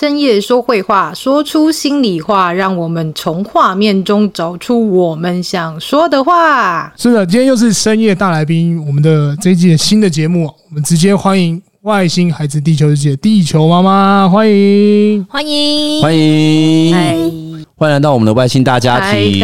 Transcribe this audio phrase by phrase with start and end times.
[0.00, 6.90] 深夜说会话，说出心里话，让我们从画面中找出我们想说的话。
[6.96, 19.38] 是的，今天又是深夜大来宾，我们的这一季新的节目，我们直接欢迎外星孩子地球日记的地球妈妈，欢迎，欢迎，欢迎，欢迎来到我们的外星大家庭，地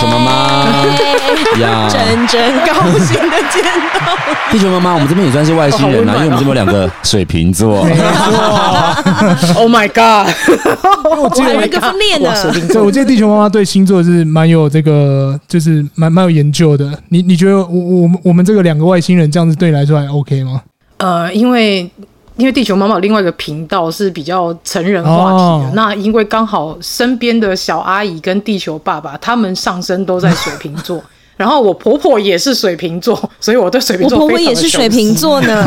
[0.00, 0.86] 球妈妈
[1.60, 4.16] 呀， 真真高兴的见到
[4.50, 7.86] 地球妈妈，我们这边也算是外星人呐，因为我们这边有两个水瓶座。
[9.56, 10.32] Oh my God！
[11.22, 16.90] 我记得有一个分裂的，对，我记得地球妈妈对星座是蛮有这个，就是蛮蛮有研究的。
[17.08, 20.62] 你你觉得我我们我们这个两个外星人这样子对你来说还 OK 吗？
[20.98, 21.90] 呃，因为。
[22.36, 31.02] 因为地球妈妈有另外一个频道是比较成人话题的，哦、那因为刚好身边的小阿姨跟地球爸爸他们上身都在水瓶座。
[31.38, 34.34] 然后我婆婆也是水瓶座，所以我对水瓶座非常的。
[34.36, 35.64] 我婆婆也是水瓶座呢。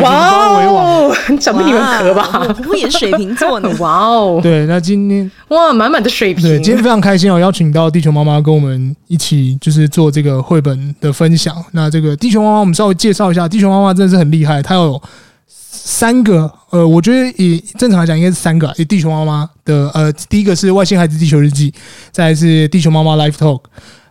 [0.00, 2.44] 哇哦，长得比你们可吧？
[2.46, 3.68] 我婆婆也是水瓶座呢。
[3.78, 6.44] 哇哦，对，那今天哇，满满的水瓶。
[6.44, 11.56] 对，今天非常开心哦，邀请到地球妈妈跟我们一起，就是做这个绘本的分享。
[11.72, 15.00] 那这个地球妈妈，我们稍微介绍一下，地球妈妈真的是很厉害，她有。
[15.74, 21.72] 三个，呃，我觉得以正常来讲应该是三个，以地球妈妈的，呃，第一个是外星孩子地球日记，
[22.10, 23.62] 再来是地球妈妈 Live Talk，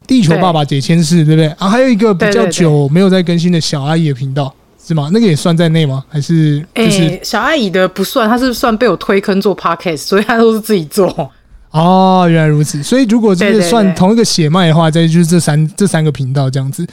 [0.08, 1.48] 地球爸爸解签室，对不对？
[1.60, 4.52] 啊，还有一个比较久没有在更新的小阿姨的频道，
[4.84, 5.12] 是吗？
[5.14, 6.04] 那个也算在内吗？
[6.10, 11.32] 还是就是、欸、小阿姨的不算，她是算被我推坑做 Podcast，所以她都是自己做。
[11.70, 12.82] 哦，原来如此。
[12.82, 16.86] 所以如果这个算同一个血脉的话，再就是这三这三个频道这样子。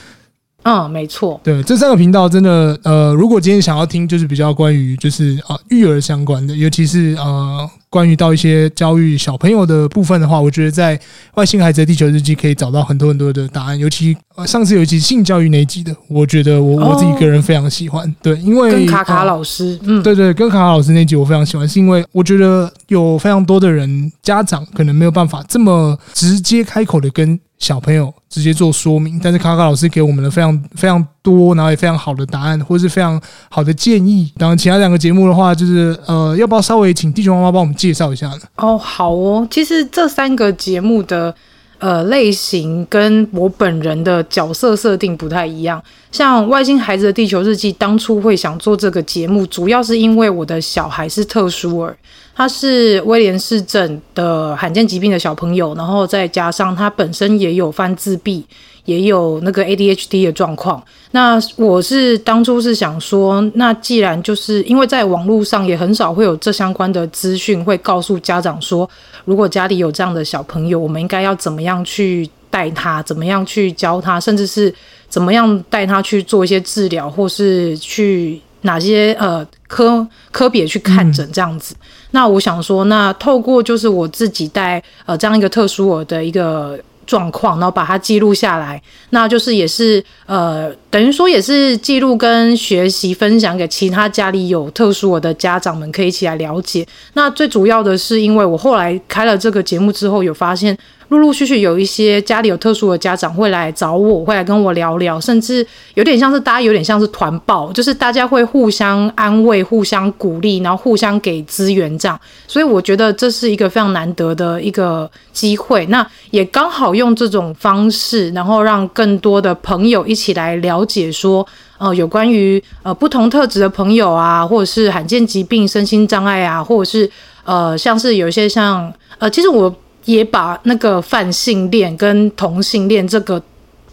[0.63, 1.39] 嗯，没错。
[1.43, 7.69] 对，这三个频道真的，呃，如果今天想要听，就是比较关于就是啊育儿相关的，尤其是呃。
[7.89, 10.97] 关于到一些教育小朋友的部分的话，我觉得在
[11.33, 13.77] 《外星孩子的地球日记》可以找到很多很多的答案。
[13.77, 14.15] 尤其
[14.45, 18.13] 上次有一集性教育那一集的，我觉得我我自己个人非常喜欢。
[18.21, 33.19] 对，因为跟卡卡老师，嗯，对对，跟卡卡老师那集我非常喜欢，是因为我觉得有非常多的人家长可能没有办法这么直接开口的跟小朋友直接做说明，但是卡卡老师给我们了非常非常多，然后也非常好的答案，或是非常
[33.49, 34.31] 好的建议。
[34.37, 37.75] 然后，其他两个节目的话，就是呃，要不要稍微请地球妈妈帮我们？
[37.79, 38.39] 介绍一下呢？
[38.57, 39.47] 哦，好哦。
[39.49, 41.33] 其实这三个节目的
[41.77, 45.81] 呃类型跟我本人的角色设定不太一样。
[46.11, 51.95] 像《外星孩子的地球日记》，当初会想做这个节目，主要是因为我的小孩是特殊儿，
[52.35, 58.45] 他是威廉市镇的罕见疾病的小朋友，然后再加上他本身也有犯自闭。
[58.89, 60.83] 也有那个 ADHD 的状况。
[61.11, 68.89] 那我是当初是想说，那既然就是因为在网络上也很少会有这相关的资讯，会告诉家长说，
[69.25, 74.73] 如果家里有这样的小朋友，我们应该要怎么样去带他，怎么样去教他，甚至是
[75.07, 81.73] 怎么样带他去做一些治疗，或是去哪些呃科科别去看诊这样子。
[81.79, 86.79] 嗯、那我想说，那透过就是我自己带呃这样一个特殊我的一个。
[87.09, 96.85] 状况，然后把它记录下来，那就是也是呃，等于说也是记录跟学习分享给其他家里有特殊我的家长们，可以一起来了解。
[97.13, 100.77] 那最主要的是，因为我后来开了这个节目之后，有发现。
[101.09, 105.65] 陆陆续续有一些家里有特殊的家长会来找我，会来跟我聊聊，甚至
[105.95, 112.19] 有点像是大家有点像是团报，就是大家会互相安慰、互相鼓励，然后互相给资源这样。
[112.47, 115.85] 所以我觉得这是一个非常难得的一个机会。
[115.87, 121.45] 那也刚好用这种方式，然后让更多的朋友一起来了解说，
[121.79, 127.09] 呃，有关于呃不同特质的朋友啊，或者是罕见疾病、身心障碍啊，或者是
[127.43, 129.75] 呃像是有一些像呃，其实我。
[130.11, 133.41] 也把那个泛性恋跟同性恋这个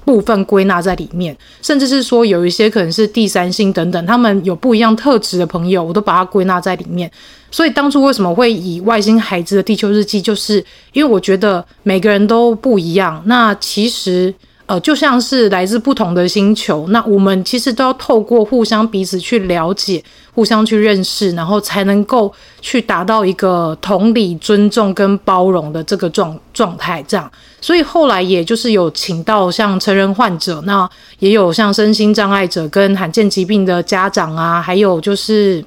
[0.04, 7.10] 部分归纳在里面，甚至是说有一些可能是第三性等等，他们有不一样特质的朋友，我都把它归纳在里面。
[7.50, 13.22] 所以当初为什么会以外星孩子的地球日记，就是因为我觉得每个人都不一样。
[13.26, 14.34] 那其实。
[14.66, 20.02] 呃，就像是来自不同的星球，那我们其实都要透过互相彼此去了解、
[20.34, 27.00] 互相去认识，然后才能够去达到一个同理、尊重跟包容的这个状状态。
[27.06, 27.30] 这样，
[27.60, 30.90] 所以后来也就是有请到像成人患者，那
[31.20, 35.64] 也有像身心障碍者跟罕见疾病的家长啊，还有就是，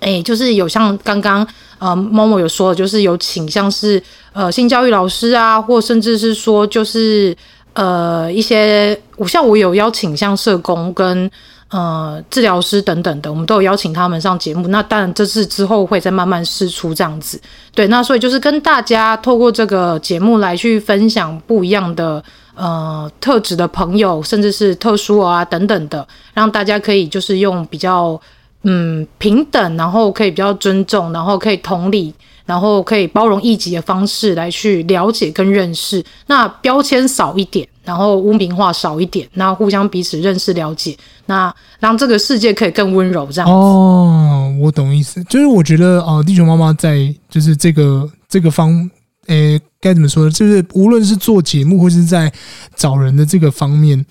[0.00, 1.46] 哎，就是有像刚刚
[1.78, 4.02] 呃某某有说，就是有请像是
[4.34, 7.34] 呃性教育老师啊，或甚至是说就是。
[7.80, 11.30] 呃，一些我像我有邀请像社工跟
[11.70, 14.68] 呃治疗师等等的，我们都有邀请他们上节目。
[14.68, 17.40] 那当然这次之后会再慢慢试出这样子。
[17.74, 22.22] 对，那所以就是跟大家透过这个节目来去分享不一样的
[22.54, 28.20] 呃特质的朋友，甚至是特殊啊等等的，让大家可以就是用比较
[28.64, 32.12] 嗯平等，然后可以比较尊重，然后可以同理，
[32.50, 36.04] 然后可以包容异己的方式来去了解跟认识。
[36.26, 43.54] 那标签少一点，然后污名化少一点，那互相彼此认识了解，那让这个世界可以更温柔这样子。
[43.54, 48.90] 哦，我懂意思，就是我觉得哦，地球妈妈在就是这个这个方。
[49.26, 50.30] 诶，该怎么说呢？
[50.32, 52.32] 就是无论是做节目，或是在
[52.74, 54.04] 找人的这个方面，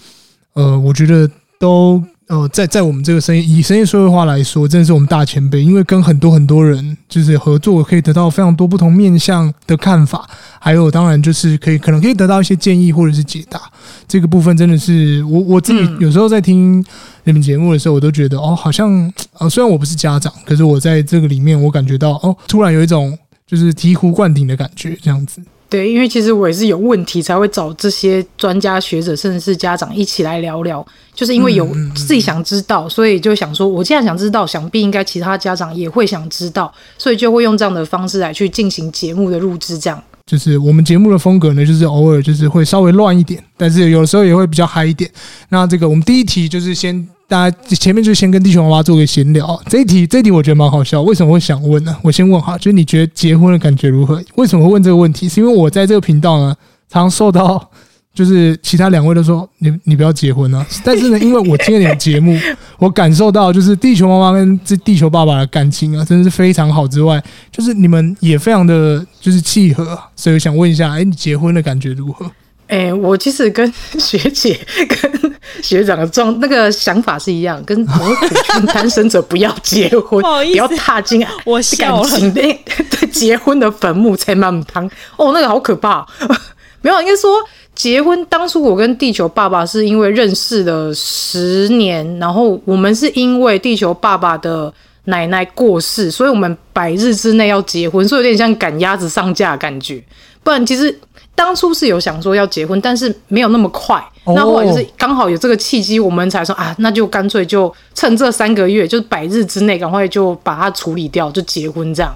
[0.54, 5.64] 呃，我觉得都呃，在在我们这个生意以生意社会化来说，真的是我们大前辈。
[5.64, 10.30] 因为跟很多很多人就是合作，可以得到非常多不同面向的看法，
[10.60, 13.60] 还有当然就是可以可能可以得到一些建议或者是解答。
[14.08, 16.86] 这个部分真的是我我自己有时候在听
[17.24, 23.18] 你们节目的时候，我都觉得哦，好像呃，虽然我不是家长，可是我在这个里面，我感觉到哦，突然有一种。
[23.50, 25.42] 就是醍醐灌顶的感觉，这样子。
[25.70, 30.86] 对，因为其实我也是有问题才会找这些专家学者，甚至是家长一起来聊聊。
[31.14, 39.78] 就是因为有自己想知道，所以就想说，我既然想知道，想必应该其他家长也会想知道，所以就会用这样的方式来去进行节目的录制。
[39.78, 45.12] 这样，就是我们节目的风格呢，就是偶尔就是会稍微乱一点，但是有的时候也会比较嗨一点。
[45.50, 47.08] 那这个我们第一题就是先。
[47.30, 49.62] 大家前面就先跟地球妈妈做个闲聊。
[49.68, 51.04] 这一题，这一题我觉得蛮好笑。
[51.04, 51.96] 为什么会想问呢？
[52.02, 54.20] 我先问哈，就是你觉得结婚的感觉如何？
[54.36, 55.30] 为什么会问这个问题？
[55.30, 56.56] 是因为我在这个频道呢，
[56.90, 57.70] 常受到
[58.16, 60.66] 就是其他两位都说你你不要结婚啊。
[60.84, 62.36] 但是呢， 因为我听了你的节目，
[62.80, 66.88] 我感受到就是地球妈妈跟这地球爸爸的感情啊，真的是非常好。
[66.88, 72.26] 之外，就是你们也非常的就是契合，所以我想问一下，哎，你结婚的感觉如何？
[72.70, 82.42] 哎、欸，我其实跟 学姐跟学长的状那个想法是一样，跟我们鼓劝单身者不要结婚，不，不要踏进我感情的
[83.12, 84.86] 结婚的坟墓才满汤
[85.18, 86.06] 哦，那个好可怕。
[86.82, 87.44] 没有，应该说
[87.74, 94.72] 结婚当初我跟地球爸爸是因为认识了十年，然后我们是因为地球爸爸的
[95.06, 100.04] 奶奶过世，所以我们百日之内要结婚，所以有点像赶鸭子上架的感觉。
[100.44, 101.00] 不然其实。
[101.40, 104.04] 当初是有想说要结婚，但是没有那么快。
[104.26, 112.14] 那后来就是刚好有这个契机，我们才说啊，那就干脆就趁这三个月，就是百日之内，赶快就把它处理掉，就结婚这样。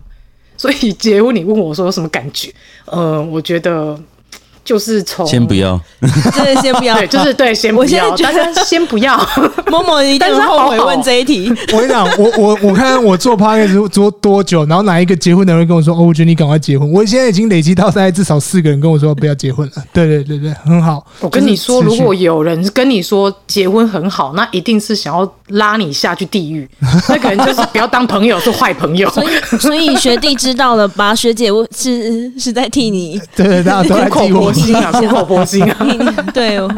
[0.58, 2.54] 所以结婚，你问我说有什么感觉？
[2.84, 3.98] 呃，我觉得。
[4.64, 5.80] 就是从先不要，
[6.34, 9.18] 真的先不要，对，就是对，先不要，大家先不要。
[9.70, 11.54] 某某一定是后悔问这一题。
[11.74, 16.90] 我跟你讲，我我我看我做 podcast 做多久，然后哪一个结婚的人跟我说，哦，我觉得你赶快结婚。
[16.92, 19.84] 我现在已经累积到现在至少四个人跟我说不要结婚了。
[19.92, 21.06] 对对对对，很好。
[21.20, 26.70] 我跟你说，如果有人跟你说结婚很好，那一定是想要拉你下去地狱。
[27.10, 29.10] 那可能就是不要当朋友，是坏朋友。
[29.10, 29.28] 所以
[29.60, 31.16] 所以学弟知道了吧？
[31.16, 34.52] 学姐我是是在替你，对对，大家都在替我。
[34.54, 35.78] 心啊，苦口婆心啊，
[36.34, 36.70] 对哦，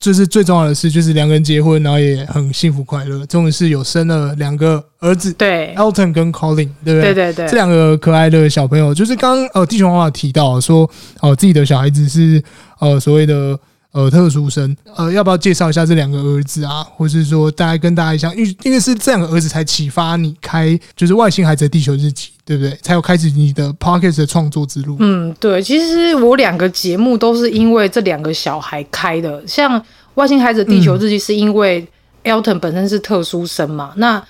[0.00, 3.24] 就是最重要的是，就是两个人结婚，然后也很幸福快乐。
[3.26, 7.14] 重点是有生了两个儿子，对，Elton 跟 Colin，对不对？
[7.14, 10.88] 对对对，这两个可爱的小朋友，就是刚呃，地球妈妈提到说，
[11.20, 12.42] 哦，自己的小孩子是
[12.80, 13.58] 呃所谓的。
[13.92, 16.82] 呃，特殊生，呃，要不要介绍一下这两个儿子啊？
[16.96, 22.74] 或是说，大概跟大家一样，因为因为是这两个儿子才启发你开，就是外星孩子的地球日记，对不对？
[22.80, 24.96] 才有开始你的 Podcast 的创作之路。
[25.00, 29.46] 嗯，对，其实我两个节目都是因为这两个小孩开的。
[29.46, 29.84] 像
[30.14, 31.86] 外星孩子地球日记，是因为
[32.24, 33.92] Elton 本身是特殊生嘛。
[33.96, 34.24] 那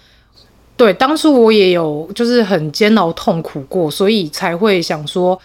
[0.76, 5.40] 对，当初我也有就是很煎熬痛苦过，所以才会想说。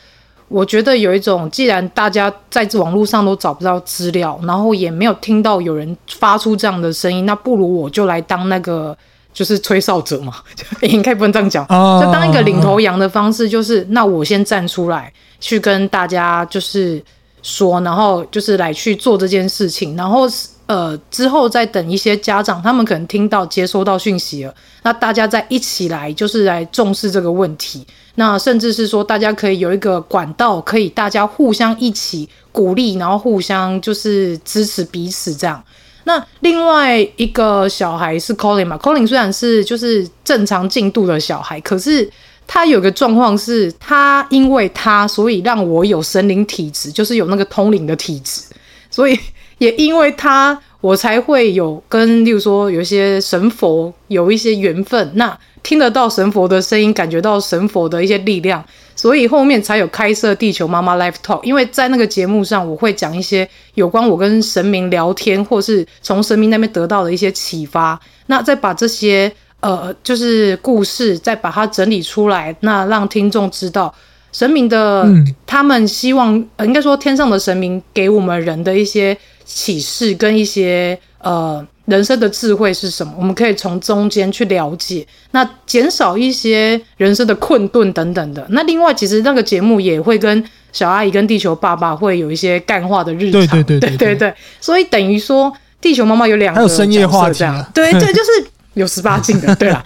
[0.50, 8.98] 我觉得有一种，既然大家在网络上都找不到资料，然后也没有听到有人发出这样的声音，那不如我就来当那个
[9.34, 10.36] 就是吹哨者嘛，
[10.82, 17.04] 应该不能这样讲，就当一个领头羊的方式，就是那我先站出来去跟大家就是
[17.42, 20.28] 说，然后就是来去做这件事情，然后
[20.68, 27.86] 呃之后再等一些家长他们可能听到接收到讯息了，那大家再一起来就是来重视这个问题。
[28.16, 35.64] 那甚至是说，大家可以有一个管道，可以大家互相一起鼓励，然后互相就是支持彼此这样。
[36.06, 42.10] 那另外一个小孩是 Colin 嘛，Colin 虽然是就是正常进度的小孩，可是
[42.48, 48.42] 他有个状况是，他因为他，所以让我有神灵体质，就是有那个通灵的体质，
[48.90, 49.20] 所以
[49.58, 55.12] 也因为他，我才会有跟，例如说有一些神佛有一些缘分。
[55.16, 58.64] 那听得到神佛的声音，感觉到神佛的一些力量，
[58.96, 61.44] 所以后面才有开设地球妈妈 Live Talk。
[61.44, 68.00] 因为在那个节目上，我会讲一些有关我跟神明聊天，或是从神明那边得到的一些启发。
[68.28, 73.94] 那再把这些呃，就是故事，再把它整理出来，那让听众知道
[74.32, 75.06] 神明的，
[75.48, 81.66] 他们希望，呃，应该说天上的神明给我们人的一些启示跟一些呃。
[81.88, 83.14] 人生的智慧是什么？
[83.18, 88.46] 我们可以从中间去了解，那减少一些人生的困顿等等的。
[88.50, 95.50] 那另外，其实那个节目也会跟小阿姨跟地球爸爸会有一些干化的日常，对对对对对，对，对，对，所以等于说
[95.80, 99.82] 地球妈妈有两个，还有深夜话题，对 对，就是有十八禁的，对啦，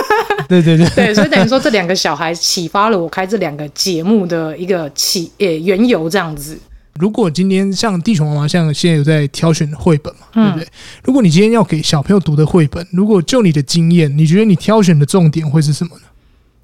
[0.48, 6.58] 对对对 对，所以等于说这两个小孩启发了我开这两个节目的一个起诶缘由这样子。
[6.98, 10.68] 如果今天像地球妈妈，像现在有在挑选绘本嘛，对不对？
[11.02, 16.02] 如果你今天要给小朋友读的绘本，如果就你的经验，你觉得你挑选的重点会是什么呢？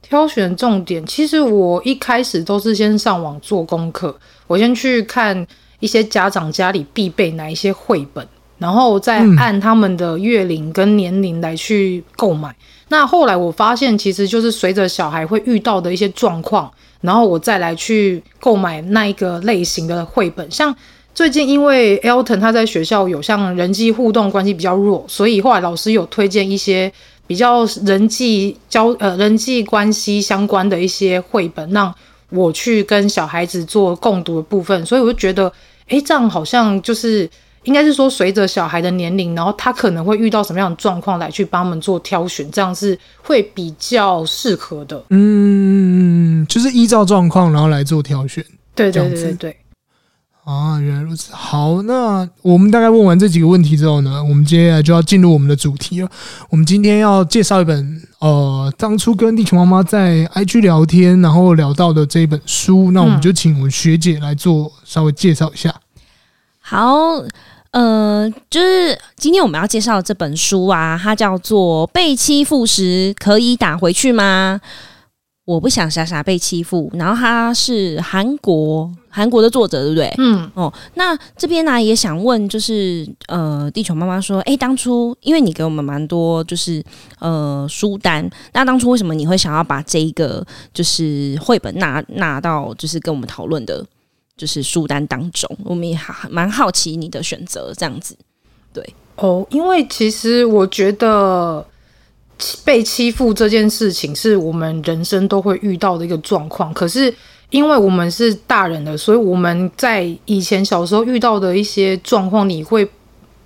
[0.03, 4.15] 挑选重点，其实我一开始都是先上网做功课，
[4.47, 5.47] 我先去看
[5.81, 8.27] 一些家长家里必备哪一些绘本，
[8.59, 12.55] 然后再按他们的月龄跟年龄来去购买。
[12.89, 16.71] 那后来我发现，其实就是随着小孩会遇到的一些状况。
[17.01, 20.75] 然后我再来去购买那一个类型的绘本，像
[21.15, 26.93] 最近因为 Elton 他在学校有像人际互动关系比较弱，所以后来老师有推荐一些
[27.27, 31.95] 比较人际交呃人际关系相关的一些绘本，让
[32.31, 35.53] 我去跟小孩子做共读的部分，所以我就觉得，
[35.89, 37.29] 诶，这样好像就是。
[37.69, 45.05] 应该是说，随着小孩的年龄，然后他可能会遇到什么样的状况，来去帮他们做挑选，这样是会比较适合的。
[45.11, 48.43] 嗯，就是依照状况，然后来做挑选。
[48.75, 49.57] 对对对对对。
[50.45, 51.31] 啊，原来如此。
[51.35, 56.09] 好，那我们大概问完这几个问题之后呢，我们接下来就要进入我们的主题了。
[56.49, 62.91] 我们今天要介绍一本，呃，当初跟地球妈妈在 IG 聊天，然后聊到的这一本书。
[62.93, 65.75] 那我们就请我们学姐来做稍微介绍一下。
[66.61, 66.87] 好。
[67.71, 74.61] 呃，就是今天我们要介绍的这本书啊，它叫做《被欺负时可以打回去吗？
[75.45, 80.15] 我不想傻傻被欺负。》然后它是韩国韩国的作者，对不对？
[80.19, 80.51] 嗯。
[80.55, 86.83] 哦，那这边呢也想问，就是呃，地球妈妈说，哎，当初因为你给我们蛮多就是
[87.19, 93.85] 呃书单，那当初为什么你会想要把这一个就是绘本拿拿到就是跟我们讨论的？
[94.39, 98.17] 就是书单当中，我们也还蛮好奇你的选择这样子，
[98.73, 101.67] 对哦，因为其实我觉得
[102.65, 106.73] 被欺负这件事情是我们人生都会遇到的一个状况。
[106.73, 107.13] 可是
[107.51, 112.89] 因为我们是大人的，所以我们在以前小时候遇到的一些状况，你会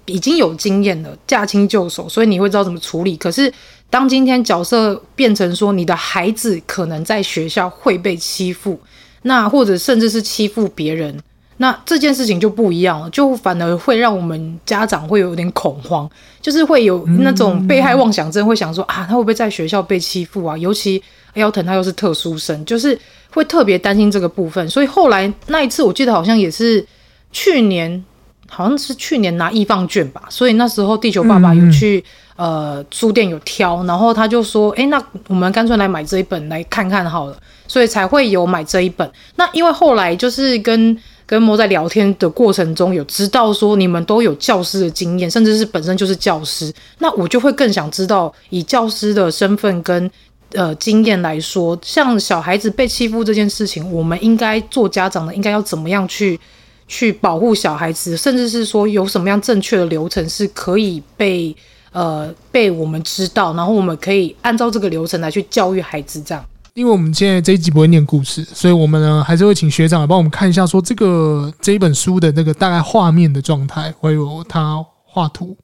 [0.05, 3.17] 已经有经验了，驾轻就熟，所以你会知道怎么处理。
[3.17, 3.51] 可是
[3.89, 8.79] 当今天角色变成说你的孩子可能在学校会被欺负。
[9.23, 11.17] 那或者甚至是欺负别人，
[11.59, 16.09] 那这件事情就不一样了，就反而会让我们家长会有点恐慌，
[16.41, 20.59] 就是会有那种被害妄想症，会想说啊，他会不会在学校被欺负啊？
[20.59, 21.01] 尤其
[21.35, 22.99] Elton 他又是特殊生，就是
[23.33, 24.69] 会特别担心这个部分。
[24.69, 26.85] 所以后来那一次，我记得好像也是
[27.31, 28.05] 去年，
[28.49, 32.03] 好像是去年拿艺 FUN 券吧，所以那时候地球爸爸有去
[32.35, 37.37] 呃书店有挑，然后他就说，哎，那我们干脆来买这一本来看看好了。
[37.73, 39.11] 所以才会有买这一本。
[39.37, 46.71] 那因为后来就是跟跟莫在聊天的过程中，有知道说你们都有教师的经验，甚至是本身就是教师。
[46.99, 50.11] 那我就会更想知道，以教师的身份跟
[50.53, 56.39] 呃经验来说，像小孩子被欺负这件事情，我们应该做家长的应该要怎么样去
[56.87, 61.57] 去保护小孩子，甚至是说有什么样正确的流程是可以被
[61.93, 66.45] 呃被我们知道，然后我们可以按照这个流程来去教育孩子这样。
[66.75, 75.55] 因为我们现在这一集不会念故事，所以我们呢还是会请学长来帮我们看一下，说这个这一本书的那个大概画面的状态，会有他画图。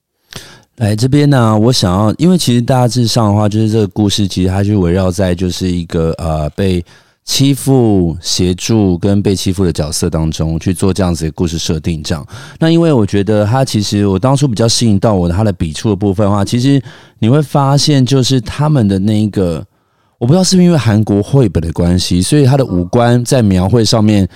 [0.77, 6.85] 来这边呢，我想要，因为其实大致上的话，就是这个故事其实它就围绕在就是一个呃被
[7.25, 12.03] 欺负、协助跟被欺负的角色当中去做这样子的故事设定。
[12.03, 12.27] 这样，
[12.59, 16.81] 那因为我觉得他其实我当初比较吸引到我的他的笔触的部分的话，其实
[17.19, 19.65] 你会发现就是他们的那一个。
[20.19, 24.29] 我不知道是不是因为韩国绘本的关系，所以他的五官在描绘上面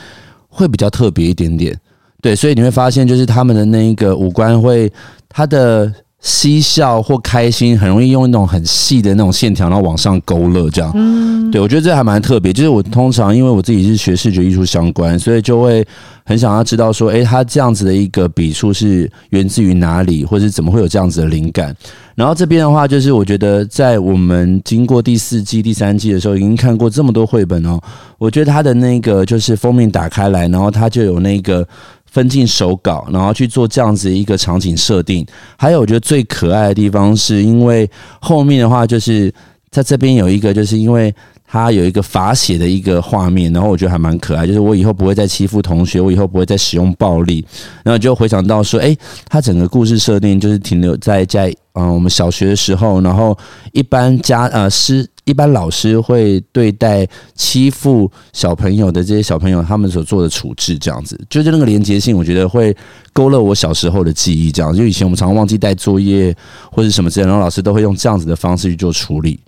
[0.48, 1.78] 会比较特别一点点。
[2.20, 4.90] 对，所以你会发现，就是他们的那一个五官会，
[5.28, 5.92] 他的。
[6.22, 10.90] 嬉笑或开心，很容易用那种很细的那种线条，然后往上勾勒，这样。
[10.94, 12.52] 嗯，对，我觉得这还蛮特别。
[12.52, 15.84] 就是我通常因为我自己是学视觉艺术相关，所以就会
[16.24, 21.76] 很想要知道说，诶，他这样子的一个笔触是源自于哪里，或者是怎么会有这样子的灵感。
[22.14, 27.80] 然后这边的话，就是我觉得在我们经过第四季、第三季的时候，已经看过这么多绘本哦。
[28.16, 31.66] 我觉得他的那个就是封面打开来，然后他就有那个。
[32.12, 35.26] 分镜手稿，然后去做这样子一个场景设定。
[35.56, 37.90] 还有，我觉得最可爱的地方，是因为
[38.20, 39.32] 后面的话，就是
[39.70, 41.12] 在这边有一个，就是因为
[41.46, 47.42] 他有一个罚写的一个画面，然后我觉得还蛮可爱，就是我以后不会再欺负同学，我以后不会再使用暴力，
[47.82, 48.94] 然后就回想到说，诶，
[49.28, 53.34] 他整个故事设定就是停留在在嗯、我们小学的时候，然后
[53.72, 62.76] 一般家呃师一般老师会对待欺负小朋友的这些小朋友，他们所做的处置这样子，就是那个连结性，我觉得会
[63.12, 66.34] 勾勒我小时候的记忆，这样就以前我们常常忘记带作业
[66.70, 69.38] 或者什么之类，然后老师都会用这样子的方式去做处理。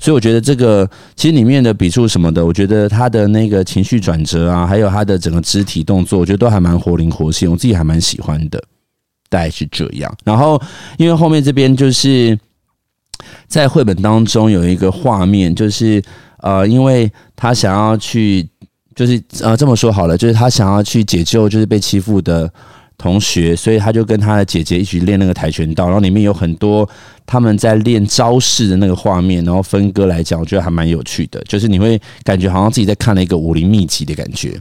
[0.00, 8.60] 所以我觉得这个其实里面的笔触什么的，我觉得他的那个情绪转折啊，还有他的整个肢体动作，我觉得都还蛮活灵活现，我自己还蛮喜欢的，
[9.28, 10.12] 大概是这样。
[10.24, 10.60] 然后
[10.98, 12.36] 因为后面这边就是
[13.46, 16.02] 在绘本当中有一个画面，就是
[16.38, 18.48] 呃，因为他想要去，
[18.94, 22.50] 就是呃这么说好了，就是他想要去解救就是被欺负的
[22.98, 26.88] 同学，所以他就跟他的姐姐一起练那个跆拳道，然后里面有很多。
[27.28, 31.42] 他们在练招式的那个画面，然后分割来讲，我觉得还蛮有趣的。
[31.48, 34.56] 就是你会感觉好像自己在看了一个武林秘籍的感觉。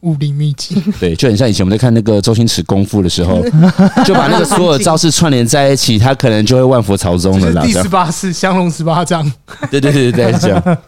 [0.00, 3.42] 武林秘籍， 对，就很像以前我们在看那个周星驰功夫的时候，
[4.04, 7.62] 就把那个所有招式串联在一起，他可能就会万佛朝宗了啦。
[7.64, 9.24] 第十八式降龙十八掌。
[9.70, 10.78] 对对对对对，这样。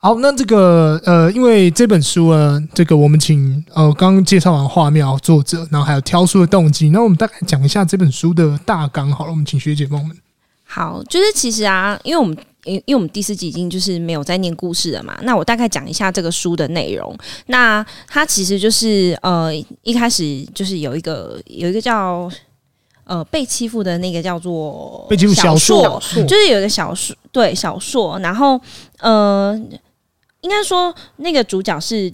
[0.00, 9.30] 好，那这个呃，因为这本书呢，这个我们请呃刚刚介绍完画面、作者，然后还有挑书的动机，那我们大概讲一下这本书的大纲好了。
[9.30, 10.16] 我们请学姐帮我们。
[10.74, 17.14] 好，就是其实啊，因为我们因因为我们第四集已经就是没有在念故事了嘛，那我大概讲一下这个书的内容。
[17.46, 19.52] 那它其实就是呃
[19.82, 22.30] 一开始就是有一个有一个叫
[23.04, 28.58] 呃被欺负的那个叫做被欺负小硕，就是有一个小硕对小硕，然后
[29.00, 29.60] 呃。
[30.42, 32.12] 应该说，那个主角是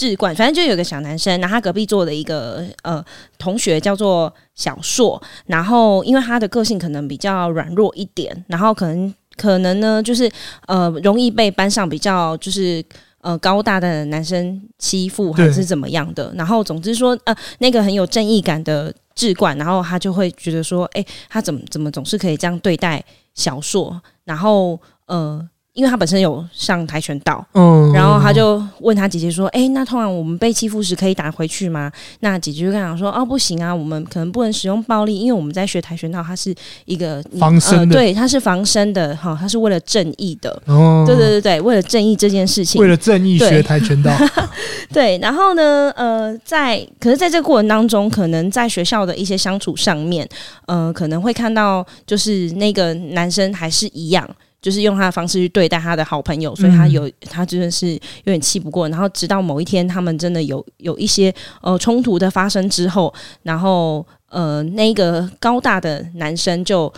[0.00, 3.04] 志冠，反正就有个小男生，然后他隔壁坐的一个呃
[3.36, 10.30] 同学叫做小硕，然后因为他的个性可能比较软弱一点，然后可能可能呢就是
[10.66, 12.82] 呃容易被班上比较就是
[13.20, 25.46] 呃高大的男生欺负还是怎么样的，然后总之说呃那个很有正义感的志冠，然后他就会觉得说，哎，他怎么怎么总是可以这样对待小硕，然后呃。
[25.80, 31.90] 因为他本身有上跆拳道，嗯，然后他就问他姐姐说：“哎，那通常我们被欺负时可以打回去吗？”
[32.20, 44.14] 那姐姐就跟他讲说：“哦，不行啊，我们可能不能使用暴力，因为我们在学跆拳道，它是一个防身的，对，它是防身的，哈，它是为了正义的，哦，对对对对，为了正义这件事情，为了正义学跆拳道，
[44.92, 45.16] 对。
[45.22, 50.28] 然后呢，呃，在可是在这个过程当中，可能在学校的一些相处上面，
[50.66, 54.28] 呃，可能会看到就是那个男生还是一样。”
[54.62, 58.88] 就是用他的方式去对待他的好朋友，所以他有他真的是有点气不过。
[58.88, 66.92] 然后直到某一天，他们真的有有一些呃冲突的发生之后，然后呃那个高大的男生就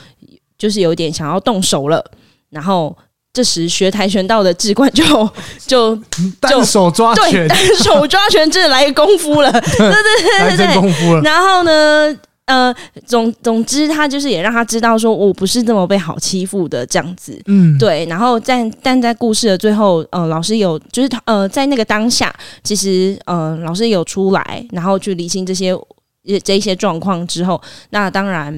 [0.58, 2.04] 就是有点想要动手了。
[2.50, 2.96] 然后
[3.32, 5.04] 这时学跆拳道的志冠就
[5.66, 6.02] 就就
[6.40, 10.02] 单手抓拳，单手抓拳真的来个功夫了，对对
[10.48, 11.20] 对对对，功夫了。
[11.22, 12.18] 然后呢？
[12.46, 12.74] 呃，
[13.06, 18.04] 总总之，他就是也让他知道，说我不是这么被好欺负的这样子，嗯，对。
[18.06, 25.72] 然后在但在故事的最后，呃，老师有就是呃，在那个当下，其实呃，老师有出来，然后去理清这些
[26.42, 28.52] 这一些状况之后，那当然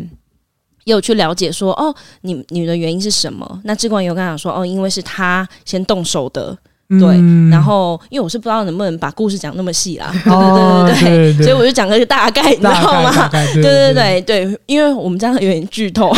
[0.85, 3.61] 也有去了解说，哦，你你的原因是什么？
[3.65, 6.57] 那志冠有跟他讲说，哦，因为是他先动手的。
[7.01, 7.17] 对，
[7.51, 13.29] 然后因为我是不知道能不能把故事讲那么细啦， 哦、对对对对，对所以我就讲个大概，你知道吗？
[13.31, 16.13] 对对对对，因为我们这样有点剧透。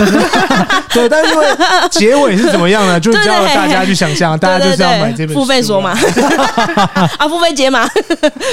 [0.93, 1.47] 对，但是因为
[1.91, 2.99] 结尾是怎么样呢？
[3.01, 5.91] 就叫大家去想象，大家就是要买这本书付费说嘛，
[7.19, 7.87] 啊，付费解码，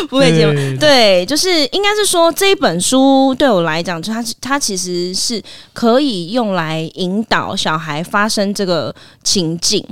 [0.10, 0.54] 付费解码。
[0.80, 5.42] 对，就是应该是说这一本书对我来讲，就它它其实是
[5.74, 9.86] 可以用来引导小孩发生这个情境。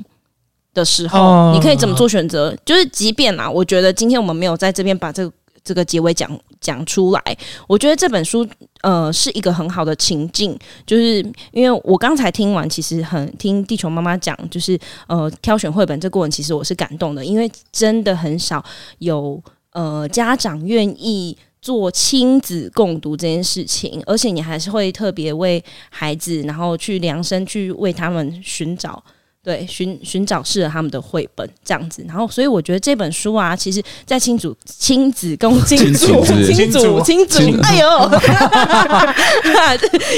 [0.74, 2.56] 的时候，你可以怎么做选择？
[2.66, 8.48] 就是，即便啊，我觉得今天我们没有在这边把这个这个结尾讲讲出来，我觉得这本书
[8.82, 10.58] 呃是一个很好的情境。
[10.88, 11.18] 就是
[11.52, 18.64] 因为我刚才听完，其实很听地球妈妈讲，就是呃挑选绘本这过程，其实我是感动的，因为真的很少
[19.00, 19.42] 有
[19.74, 29.04] 呃家长愿意做亲子共读这件事情，而且你还是会特别为孩子，然后去量身去为他们寻找。
[29.44, 36.08] 对，寻寻找适合他们的绘本这样子，然后所以我觉得这本书啊，其实，在亲子亲子共 亲子
[36.54, 38.12] 亲子亲子哎呦，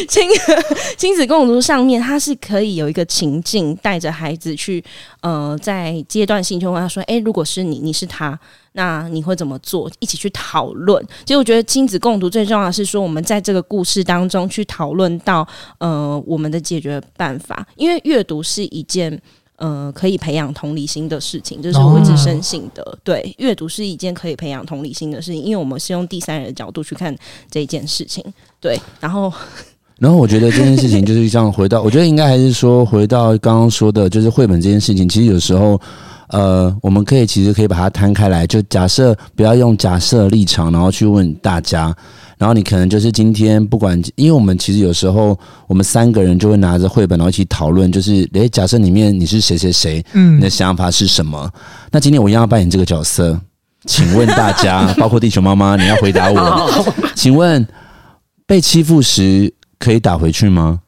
[0.10, 0.30] 亲
[0.98, 4.84] 亲子共读上面，它是可以有一个情境，带着孩子去
[5.22, 8.38] 呃，在阶段性就问他说，哎，如果是你，你是他。
[8.74, 9.90] 那你会怎么做？
[10.00, 11.04] 一起去讨论。
[11.26, 17.66] 其实我觉得亲子共读最重要的是说，我们在这个故事当中去讨论到呃我们的解决办法。
[17.76, 19.20] 因为阅读是一件
[19.56, 22.98] 呃可以培养同理心的事情，这是我一直深信的。
[23.04, 27.16] 对，阅读是一件可以培养同理心的事情，因为我们是用第三人的角度去看
[27.50, 28.24] 这一件事情。
[28.60, 29.32] 对，然后。
[30.00, 35.80] 然后我觉得这件事情就是这样，回到我觉得应该还是说回到刚刚说的，就是绘本这件事情，其实有时候，
[36.30, 41.96] 呃，我们可以其实可以把它摊开来，就假设不要用假设立场，然后去问大家，
[42.38, 51.52] 然后你可能就是今天不管，因为我们其实有时候我们三个人就会拿着绘本然后一起讨论，就是诶，假设里面你是谁谁谁，嗯，你的想法是什么？
[51.54, 53.40] 嗯、那今天我一样要扮演这个角色，
[53.86, 56.84] 请问大家，包括地球妈妈，你要回答我，
[57.16, 57.68] 请问
[58.46, 59.54] 被欺负时。
[59.80, 60.80] 可以打回去吗？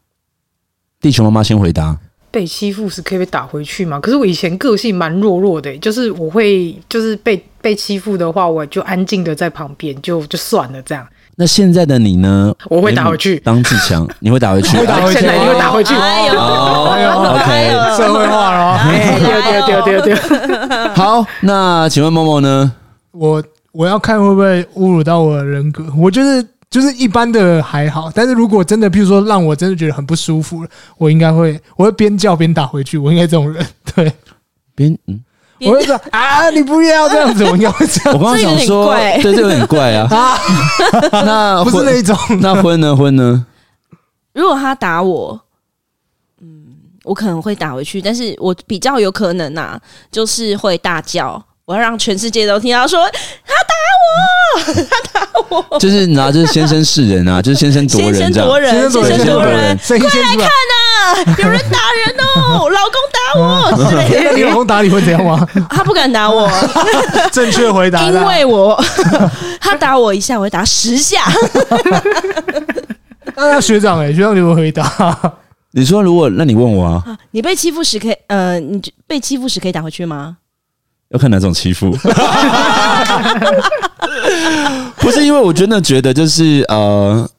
[1.02, 2.00] 地球妈妈先回答。
[2.36, 3.98] 被欺负是可以被打回去吗？
[3.98, 11.08] 可是我以前个性蛮弱弱的，就是我会，就是被被欺负的话，我就安静的在旁边，就就算了这样。
[11.38, 12.54] 那现在的你呢？
[12.70, 13.40] 我会打回去。
[13.40, 14.76] 当自强，你会打回去？
[14.76, 15.94] 会打回去，现在你会打回去。
[15.94, 18.84] 哎呦， OK，社会化了。
[18.84, 20.88] 对对对对对。
[20.94, 22.70] 好，那请问默默呢？
[23.12, 25.86] 我我要看会不会侮辱到我的人格？
[25.98, 26.46] 我就是。
[26.70, 30.66] 就是一般的还好，但是如果真的，譬如说让我真的觉得很不舒服，
[30.98, 32.98] 我应该会，我会边叫边打回去。
[32.98, 34.12] 我应该这种人，对，
[34.76, 35.24] 边嗯，
[35.62, 38.20] 我会说啊，你不要这样子，我应该会这样。
[38.20, 40.08] 我刚刚想说，对，这有点怪啊。
[40.12, 40.38] 啊
[41.12, 42.96] 那不是那一种，那婚呢？
[42.96, 43.46] 婚呢？
[44.34, 45.40] 如果他打我，
[46.42, 46.76] 嗯，
[47.06, 51.42] 我可能会打回去，但是我比较有可能呐、啊，就是会大叫。
[51.66, 53.00] 我要让全世界都听到说
[53.44, 53.74] 他打
[54.06, 65.44] 我，他打我，就是拿着先生示人啊， 就是先声夺人这样，先声夺人，先声夺人，快来看呐，有人打人哦， 老公打我，那 你老公打你会怎样吗？
[65.72, 66.48] 他不敢打我，
[67.34, 68.80] 正确回答，因为我
[69.60, 71.24] 他打我一下，我会打十下。
[73.36, 75.34] 那学长哎，学长你怎么回答？
[75.72, 80.38] 你说如果那你问我啊，你被欺负时可以呃，你被欺负时可以打回去吗？
[81.10, 81.92] 要看哪种欺负，
[84.98, 87.30] 不是因为我真的觉得就是呃，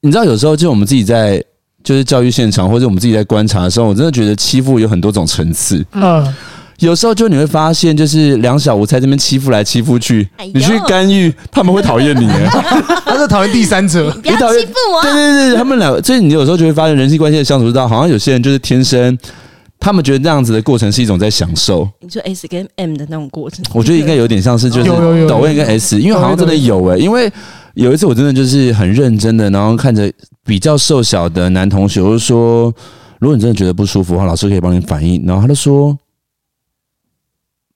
[0.00, 1.42] 你知道有时候就我们自己在
[1.82, 5.84] 就是教育现场或者我们自己在观察的时候，我真的觉得欺负有很多种层次。
[5.92, 6.34] 嗯，
[6.78, 12.26] 有时候就你会发现，就是两小无猜这边欺负来欺负去，你去干预，他们会讨厌你，
[13.04, 15.02] 他是讨厌第三者， 你讨厌欺负我。
[15.02, 19.18] 对对对，他们两个，所以你有时候就会发现人际关系的相处之道，好像有些人就是天生。
[19.84, 21.86] 他们觉得这样子的过程是一种在享受。
[22.00, 24.88] 你说 S 跟 M 的那种过程，我觉得应该有点像是就是
[25.28, 26.98] 抖 M 跟 S，因为好像真的有诶、欸。
[26.98, 27.30] 因为
[27.74, 30.10] 有一次我真的就是很认真的，然后看着
[30.42, 32.72] 比较瘦小的男同学，我就说：
[33.18, 35.22] 如果你真的觉得不舒服的话，老师可以帮你反映。
[35.26, 35.94] 然后他就说：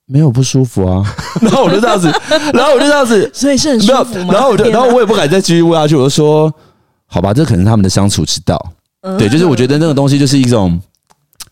[0.06, 1.04] 没有不舒服啊。
[1.42, 2.10] 然后我就这样子，
[2.54, 4.32] 然后我就这样子，所以是很舒服吗？
[4.32, 6.50] 然后我就，然后我也不敢再继续问下去，我就说：
[7.04, 8.58] 好吧，这可能是他们的相处之道。
[9.18, 10.80] 对，就是我觉得那个东西就是一种。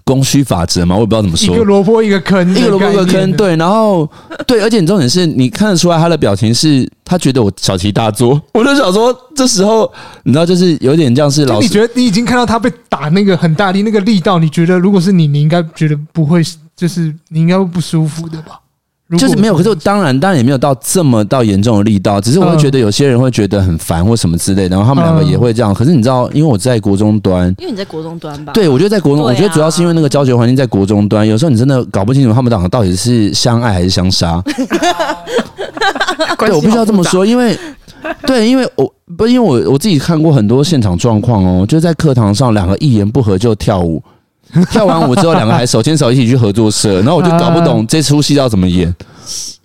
[0.06, 1.52] 供需法则嘛，我也不知道怎么说。
[1.52, 3.56] 一个萝卜一个坑，一个萝卜一个坑，对。
[3.56, 4.08] 然后，
[4.46, 8.40] 对，而且你重点是你看得出来他的表情是，他觉得我小题大做。
[8.54, 9.92] 我就想说，这时候
[10.22, 11.66] 你知道，就是有点像是老师。
[11.66, 16.40] 你觉得你已经看到他被打那个很大力，那个力道，你觉得如果是你，你应该觉得不会，
[16.76, 18.60] 就是你应该会不舒服的吧？
[19.16, 25.72] 就是没有，可是我当然当然也没有到这么到严重的力道，只是我会觉得有些人会觉得很烦或什么之类的，然后他们两个也会这样。
[25.72, 28.52] 可是你知道，因为我在国中端，因为你在国中端吧？
[28.52, 34.42] 对，我觉得在国中，我觉得主要是因为那个教学环境在国中端， 有时候你真的搞不清楚他们两个到底是相爱还是相杀。
[36.38, 37.56] 对，我必须要这么说，因为
[38.26, 44.02] 对，因为我不因为我我自己看过很多现场状况哦，就在课堂上两个一言不合就跳舞。
[44.70, 48.94] 跳完舞之后，两个还手牵手一起去合作社，然后我就搞不懂这出戏要怎么演。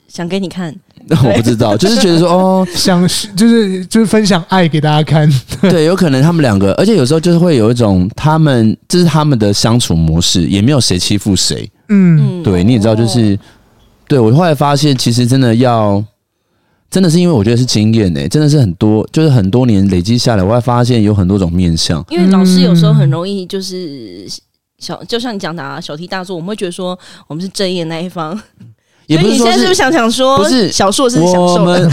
[0.07, 0.75] 想给你看，
[1.23, 3.01] 我不知道，就是觉得说哦，想
[3.33, 5.31] 就是就是分享爱给大家看。
[5.61, 11.69] 对，有可能他们两个，而且有时候就是会有一种他们这是他们的相处模式，也没有谁欺负谁。
[11.87, 13.39] 嗯，对，你也知道，就是
[14.05, 16.03] 对我后来发现，其实真的要
[16.89, 22.03] 真的是因为我觉得是经验诶，真的是很多，就是很多年累积下来，我会发现有很多种面相。
[22.09, 24.27] 因为老师有时候很容易就是。
[24.81, 28.37] 小就像你讲的啊，小题大做，我们会觉得说我们是正义的那一方。
[29.11, 31.89] 也不是你现在是不是想想说，不是小硕是享受的？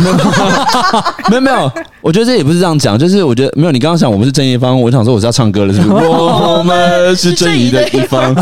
[1.28, 3.72] 没有没有，我觉得这也不是这样讲，就是我觉得没有。
[3.72, 6.06] 你刚刚想我们是正义一方，我想说我是要唱歌了，是不是？
[6.06, 8.34] 我们是正义的一方。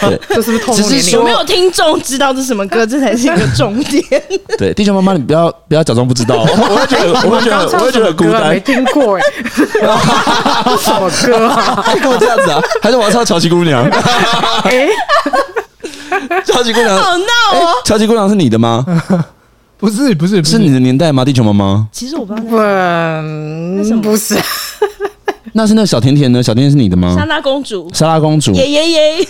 [0.00, 1.10] 对，这是不是透露年龄？
[1.12, 2.86] 有没有听众知道这是什么歌？
[2.86, 4.02] 这才是一个重点。
[4.58, 9.22] 对，地球妈妈，你不要不要假装不知道， 我会觉得我会觉得我会觉得孤单，没听过哎。
[10.80, 11.84] 什么歌啊？
[12.00, 12.60] 跟我这样子啊？
[12.82, 13.84] 还是我要唱乔琪姑娘？
[14.64, 14.88] 哎。
[16.46, 17.24] 超级姑娘好闹
[17.58, 17.74] 哦！
[17.84, 18.84] 超级姑娘是你的吗？
[19.78, 21.24] 不是，不是，是你的年代吗？
[21.24, 21.86] 地球妈妈？
[21.92, 24.34] 其实我不知道，嗯，为什么不是？
[25.52, 26.42] 那是那个小甜甜呢？
[26.42, 27.14] 小甜甜是你的吗？
[27.18, 29.28] 莎拉公主，莎拉公主，耶耶耶！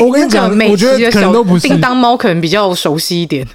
[0.00, 1.68] 我跟你讲，我觉得可能都不是。
[1.68, 3.46] 叮当猫可能比较熟悉一点。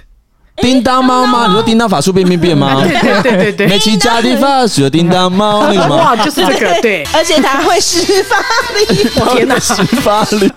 [0.56, 1.46] 叮当猫吗？
[1.48, 2.82] 你说叮当法术变变变吗？
[2.82, 3.66] 对对对对对。
[3.66, 5.96] 美琪家的法术，叮当猫那个吗？
[5.96, 7.04] 哇，就是这个，对。
[7.12, 8.36] 而且它会施法
[8.74, 10.50] 力，我天哪，施法力，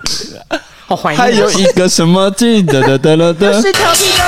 [0.90, 1.22] 好怀念。
[1.22, 4.24] 还有一个什么记得的的的的，是调皮的。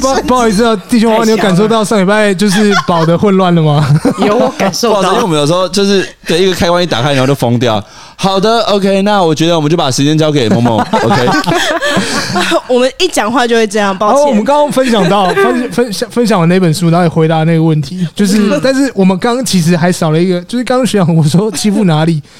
[0.00, 3.86] 不不好意思啊，弟兄们，你有感受到上礼拜就是宝的混乱了吗？
[4.24, 5.10] 有，我感受到。
[5.10, 7.82] 因为我们有时候就是对一个开关一打开，然后就疯掉。
[8.16, 11.28] 好的，OK，那我觉得我们就把时间交给某某，OK。
[12.68, 14.26] 我们一讲话就会这样，抱歉。
[14.26, 22.22] 我们刚刚分享到 分分享分享完那本书，然后也回答那个问题，就是，但是我们刚刚其实还少了一个，就是刚刚学长我说欺负哪里。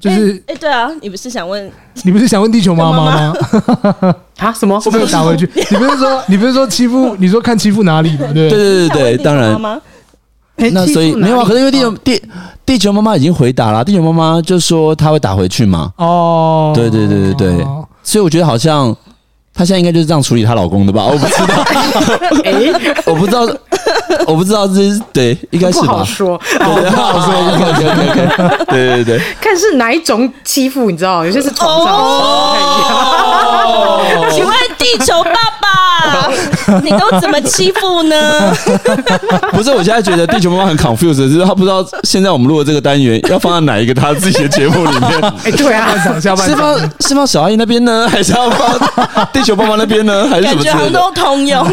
[0.00, 1.70] 就是哎、欸欸，对啊，你不是想问，
[2.02, 3.34] 你不是想问地球妈妈吗？
[4.36, 4.78] 啊，什么？
[4.84, 5.48] 我没有打回去？
[5.70, 7.16] 你不是说，你不是说欺负？
[7.18, 8.26] 你说看欺负哪里吗？
[8.34, 9.80] 对对对对对，当然。
[10.72, 12.22] 那所以没有啊，可是因为地球地
[12.66, 15.90] 地球妈妈已经回答了，地球妈妈就说她会打回去嘛。
[15.96, 17.66] 哦，对对对对对，
[18.02, 18.94] 所以我觉得好像
[19.54, 21.04] 她现在应该就是这样处理她老公的吧？
[21.06, 21.64] 我不知道，
[22.44, 22.52] 哎，
[23.06, 23.46] 我不知道。
[24.26, 25.86] 我不知道这是对，应该是吧？
[25.86, 26.64] 不好说，不
[26.96, 27.34] 好说。
[27.34, 31.24] OK OK OK，对对对，看是哪一种欺负，你知道？
[31.26, 31.94] 有些是床上
[33.64, 34.28] 哦。
[34.32, 36.30] 请问地球爸爸，
[36.82, 38.54] 你都怎么欺负呢？
[39.52, 45.20] 不是，我现在觉得地球妈妈很 confused，就是他不知道现在我们录的这个单元要放在哪一个他自己的节目里面。
[45.44, 50.26] 哎，对啊，下半场是放是放小阿姨那边呢，还是要放地球爸爸那边呢？
[50.28, 50.62] 还是什么？
[50.64, 51.66] 感觉都通用。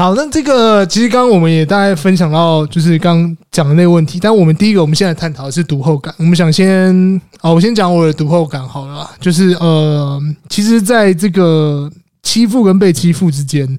[0.00, 4.18] 好，那这个其实刚刚我们也大概分享到，就是刚讲的那个问题。
[4.18, 6.14] 但我们第一个，我们现在探讨的是读后感。
[6.16, 9.10] 我们想先，哦，我先讲我的读后感好了。
[9.20, 13.78] 就是呃，其实在这个欺负跟被欺负之间，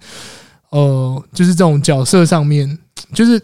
[0.70, 2.78] 呃，就是这种角色上面，
[3.16, 3.42] 就是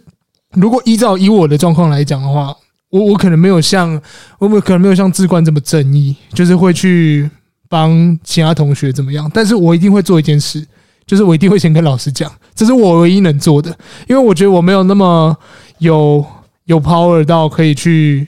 [0.51, 2.55] 如果依照以我的状况来讲的话，
[2.91, 3.99] 我我可能没有像
[4.37, 7.27] 我们可能没有像志冠这么正义，就是会去
[7.67, 9.27] 帮其他同学怎么样。
[9.33, 10.63] 但是我一定会做一件事。
[11.07, 13.75] 就是我一定会先跟老师讲，这是我唯一能做的，
[14.07, 15.35] 因为我觉得我没有那么
[15.79, 16.23] 有
[16.65, 18.27] 有 power 到可以去，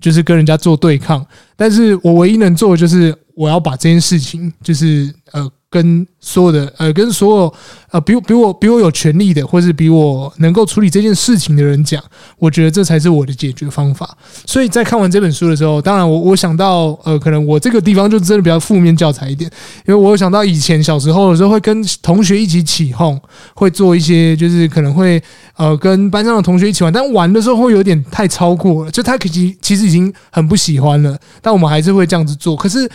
[0.00, 1.26] 就是跟人家做对抗。
[1.56, 5.50] 但是我唯一能做的就是我要把这件事情，就是呃。
[5.70, 7.54] 跟所有的呃，跟所有
[7.92, 12.02] 呃，比我比我比我有权利的，或是比我能够处理这件事情的人讲，
[12.38, 14.18] 我觉得这才是我的解决方法。
[14.44, 19.48] 所以在看完这本书的时候，当然我我想到呃，可能我这个地方就真的比较负面教材一点，
[19.86, 23.20] 因为我想到以前小时候的时候会跟同学一起起哄，
[23.54, 25.22] 会做一些就是可能会
[25.56, 32.90] 呃跟班上的同学一起玩，但玩的时候会有点太超过了，就他其实其实已经很不喜欢了，但我们还是会这样子做，可是。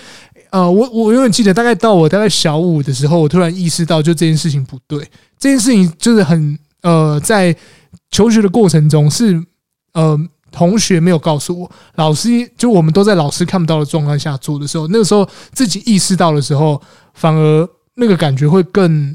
[0.55, 4.99] 呃，我我永远记得，大概到我大概小五的时候，我突然意识到，就这件事情不对。
[5.37, 7.53] 这件事情就是很呃，在
[8.09, 9.43] 求学的过程中是
[9.91, 10.17] 呃，
[10.53, 16.81] 同学没有告诉我，老师就我们都在老师看不到的状况下做的时候，那个时候自己意识到的时候，
[17.13, 19.13] 反而那个感觉会更，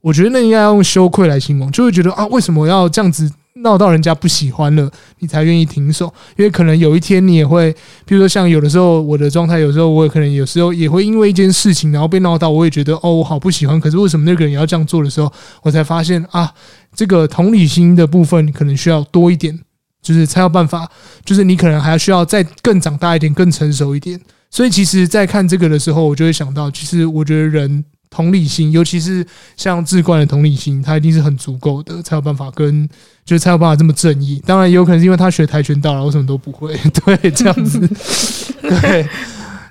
[0.00, 3.30] 我觉得那应该要用羞愧来形容，就会觉得啊，为什么要这样子？
[3.62, 7.72] 闹到人家不喜欢了，你才愿意停手，因为可能有一天你也会，
[8.04, 13.80] 比如说像有的时候我的状态，有时候我可能有时候也会因为一件事情，然后被闹到，我也觉得哦，我好不喜欢。
[13.80, 16.52] 可是为什么那个人也要这样做的时候，我才发现啊，
[16.94, 19.58] 这个同理心的部分可能需要多一点，
[20.02, 20.88] 就是才有办法，
[21.24, 24.20] 就是你可能还需要再更长大一点，更成熟一点。
[24.50, 27.84] 所以其实，在看这个的时候，我就会想到，其实我觉得人。
[28.10, 32.88] 同理心，尤其是像志冠的同理心，他一定是很足够的，才有办法跟，
[33.24, 34.42] 就是才有办法这么正义。
[34.46, 36.74] 当然，也有可能是因为他学跆拳道然后什么都不会。
[37.04, 37.78] 对，这样子。
[38.62, 39.06] 对，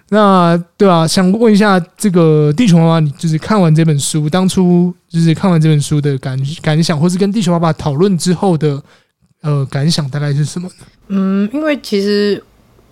[0.09, 8.81] 那对啊，想问一下这个地球妈妈，你就是看完这本书，当初就是看完这本书的感感想，或是跟地球爸爸讨论之后的
[9.41, 10.85] 呃感想，大概是什么呢？
[11.07, 12.43] 嗯，因为其实。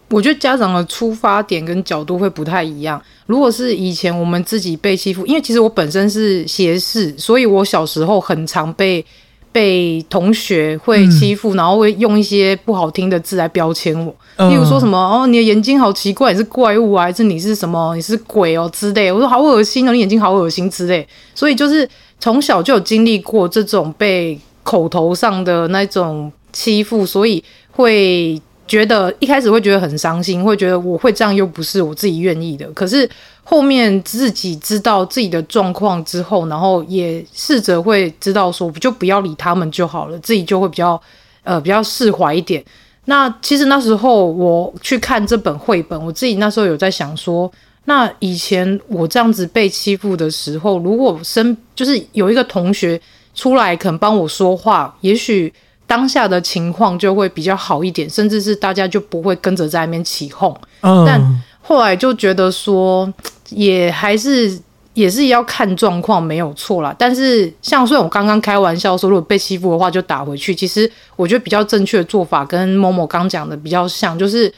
[0.10, 3.02] 我觉得家长的出发点跟角度会不太一样。
[3.26, 9.04] 如果是以前我们自己被欺负，因为其实我本身是斜视，所以我小时候很常被
[9.52, 14.16] 被同学会欺负，然后会用一些不好听的字来标签我，
[14.48, 19.12] 例如说什么哦，你的眼睛好奇怪，你是怪物啊，还是你是什么，你是鬼哦之类。
[19.12, 21.06] 我说好恶心哦，你眼睛好恶心之类。
[21.34, 21.90] 所以就是
[22.20, 28.40] 从小就有经历过这种被口头上的那种欺负，所以会。
[28.68, 32.66] 觉得一开始会觉得很伤心，会觉得我会这样又不是我自己愿意的。
[32.72, 33.08] 可是
[33.44, 41.00] 后面自己知道自己的状况之后，然后也试着会知道说，就不要理他们就好了，自己就会比较
[41.44, 42.64] 呃比较释怀一点。
[43.06, 47.52] 那其实那时候我去看这本绘本，我自己那时候有在想说，
[47.86, 53.00] 那以前我这样子被欺负的时候，如果身就是有一个同学
[53.36, 55.54] 出来肯帮我说话，也许
[55.88, 60.56] 当下的情况就会比较好一点，甚至是大家就不会跟着在那边起哄。
[60.82, 63.12] 嗯，但后来就觉得说，
[63.50, 64.60] 也还是
[64.94, 66.96] 也是要看状况，没有错啦。
[66.98, 74.54] 但是像虽然我刚刚开玩笑说，如果被欺负的话就打回去，其实我觉得比较正确的做法跟某某刚讲的比较像，就是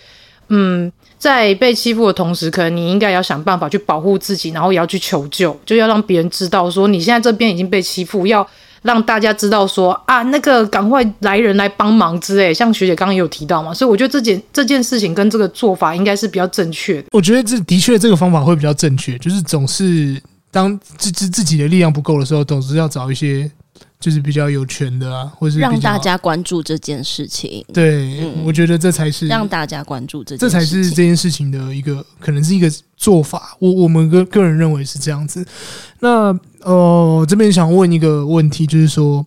[0.50, 0.92] 嗯。
[1.20, 8.48] 在被欺负的同时，可能你应该要想办法去保护自己，然后也要去求救，就要让别人知道说你现在这边已经被欺负，要
[8.88, 12.52] 让大家知道说啊，那个赶快来人来帮忙之类。
[12.54, 17.10] 像学姐刚刚也有提到嘛，所以我觉得这件这件事情跟这个做法应该是比较正确的。
[17.12, 20.20] 我觉得这的确这个方法会比较正确，就是总是
[20.50, 23.52] 当自自自己的力量不够的时候，总是要找一些。
[24.00, 27.66] 就是比较有权的啊，或是让大家关注这件事情。
[27.74, 33.58] 对，嗯、我觉得这才是让大家关注这件事情，这才是这件事情的一个可能是一个做法。
[33.58, 35.44] 我我们个个人认为是这样子。
[36.00, 36.32] 那
[36.68, 39.26] 呃，这边想问一个问题，就是说，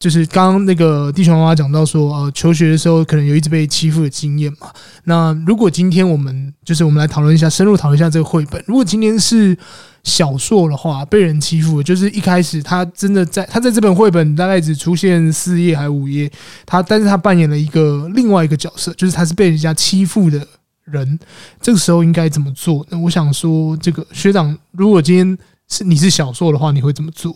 [0.00, 4.66] 就是刚刚那个地球妈妈讲到说，呃，求学的时候可能有一直被欺负的经验嘛。
[5.04, 8.60] 那如果今天我们就是我们来讨论一下，深入讨论一下这个绘本。
[8.66, 9.56] 如果今天是
[10.02, 16.28] 小硕的话，被人欺负，就是一开始他真的在他在这本绘本大概只出现四页还五页，
[16.66, 20.44] 他但是他扮演了一个另外一个角色，就是他是被人家欺负的
[20.84, 21.16] 人，
[21.60, 22.84] 这个时候应该怎么做？
[22.90, 27.34] 那我想说，这个学长，如果今天是你是小说的话，你会怎么做？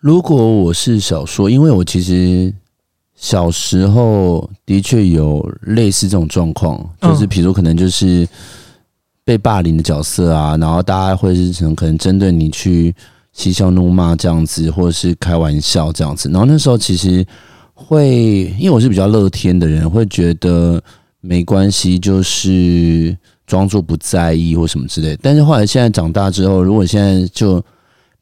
[0.00, 2.54] 如果我是小说，因为我其实
[3.14, 8.28] 小时候的确有类似这种状况，就是比如可能就是。
[9.28, 12.94] 被霸凌的角色啊，然后大家会是可能针对你去
[13.34, 16.30] 嬉笑怒骂这样子，或者是开玩笑这样子。
[16.30, 17.22] 然后那时候其实
[17.74, 20.82] 会，因为我是比较乐天的人，会觉得
[21.20, 23.14] 没关系，就是
[23.48, 25.18] 装作不在意或什么之类。
[25.20, 27.60] 但是后来现在长大之后，如果现在就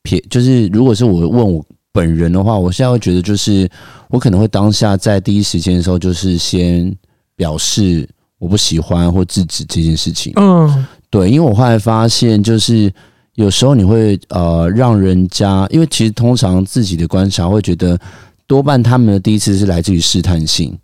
[0.03, 1.62] 撇，就是如果是我问我
[1.93, 3.69] 本人的话，我现在会觉得就是
[4.09, 6.91] 我可能会当下在第一时间的时候，就是先
[7.35, 8.09] 表示
[8.39, 10.33] 我不喜欢或制止这件事情。
[10.37, 10.87] 嗯。
[11.09, 12.93] 对，因为我后来发现，就是
[13.37, 17.99] 有时候你会呃让人家，因为其实通常自己的观察会觉得，
[18.47, 20.77] 多半他们的第一次是来自于试探性，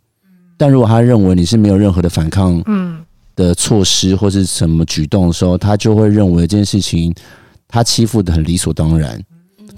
[0.56, 3.00] 但如果他认为你是没有任何的反抗嗯
[3.34, 7.14] 的措施或是什么举动的时候，他就会认为这件事情
[7.68, 9.22] 他欺负的很理所当然，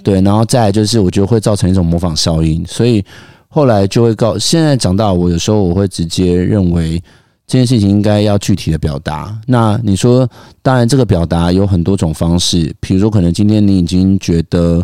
[0.03, 3.05] 对，然后再来就是我觉得会造成一种模仿效应，所以
[3.49, 7.03] 后来就会告，现在长大，我有时候我会直接认为。
[7.47, 9.38] 这件事情应该要具体的表达。
[9.47, 10.27] 那你说，
[10.62, 14.83] 当然这个表达有很多种方式，比如说可能今天你已经觉得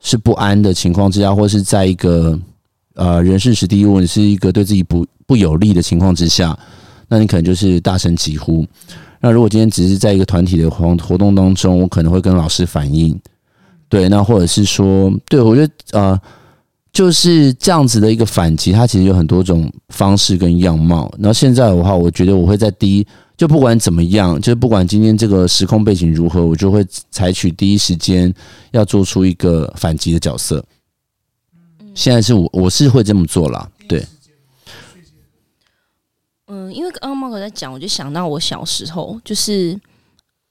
[0.00, 2.40] 是不安的情况之下，或是在一个
[2.94, 6.58] 呃人事时地物，你是一个对自己不不有利的情况之下，
[7.14, 8.66] 那你可能就是大声疾呼。
[9.20, 13.16] 那如果今天只是在一个团体的活活动当中，我可能会跟老师反映。
[13.88, 16.20] 对，那或者是说，对，我觉得呃。
[16.92, 21.12] 就是这样子的一个反击，它其实有很多种方式跟样貌。
[21.18, 28.32] 然后现在的话，我觉得我会在第一，就不管怎么样，就是不管今天这个时空背景如何，我就会采取第一时间
[28.70, 30.64] 要做出一个反击的角色。
[31.94, 33.68] 现在是我，我是会这么做啦。
[36.46, 39.80] 嗯，因为刚刚猫哥在讲，我就想到我小时候，就是，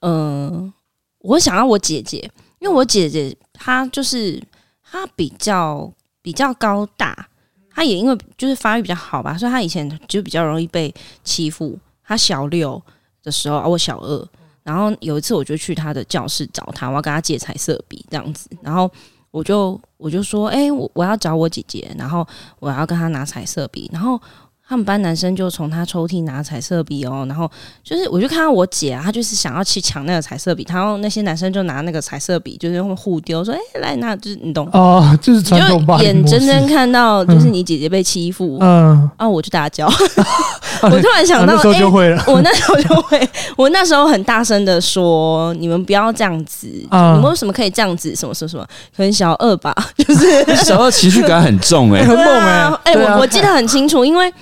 [0.01, 0.73] 嗯，
[1.19, 2.19] 我想到我姐姐，
[2.59, 4.41] 因为我姐姐她就是
[4.83, 5.91] 她比较。
[6.23, 7.27] 比较高大，
[7.69, 10.89] 她也因为就是发育比较好吧，所以她以前就比较容易被
[11.21, 11.77] 欺负。
[12.01, 12.81] 她小六
[13.21, 14.29] 的时候，我小二，
[14.63, 18.89] 然后有一次我就去她的教室找她，我要跟她借彩色笔这样子，然后
[19.31, 22.25] 我就我就说，哎、我我要找我姐姐，然后
[22.59, 24.17] 我要跟她拿彩色笔，然后。
[24.65, 27.49] 他们班男生就从他抽屉拿彩色笔哦，然后
[27.83, 34.67] 就是我就看到我姐啊，她就是想要去抢那个彩色笔，然后那些男生就拿那个彩色笔，就是会互丢，说：“哎、欸，来拿，就是你懂。
[34.71, 39.87] 哦，就是传统霸凌模式。”眼睁睁看到就是你姐姐被欺负，嗯，啊，我就大叫，
[40.81, 48.15] 我突然想到，哎、啊， 我那时候就会，我那时候很大声的说：“你们不要这样子，嗯、你们为什么可以这样子？
[48.15, 48.65] 什么什么什么？
[48.95, 54.33] 可能小二吧，就是 小二情绪感很重、欸，哎，很猛、欸，哎，哎，我我记得很清楚，因为。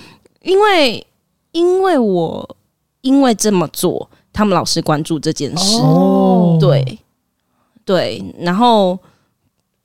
[0.44, 1.06] 因为，
[1.52, 2.56] 因为我
[3.02, 6.98] 因为这么做，他们老师关注这件事，哦、对
[7.84, 8.98] 对，然后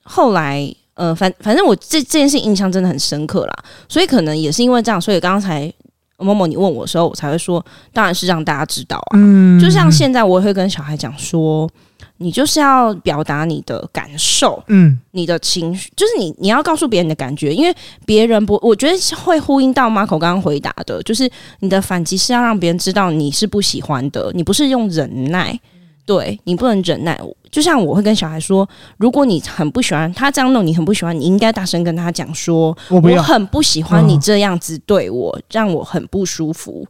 [0.01, 3.53] 后来，呃，反反正我这这件事印象真的很深刻啦，
[3.87, 5.71] 所以可能也是因为这样，所以刚才
[6.17, 7.63] 某某你问我的时候，我才会说，
[7.93, 11.69] 当然是让大家知道啊，嗯，就像现在我也会跟小孩讲说，
[12.17, 25.59] 你就是要表达你的感受，嗯，你的情绪，就是你你要告诉别人的感觉，因为别人不，我觉得会呼应到 Marco 刚刚回答的，就是你的反击是要让别人知道你是不喜欢的，你不是用忍耐，
[26.07, 27.15] 对，你不能忍耐。
[27.51, 36.87] 就像我会跟小孩说，如果你很不喜欢他这样弄，你很不喜欢，你应该大声跟他讲说，我很不喜欢你这样子对我，嗯、让我很不舒服。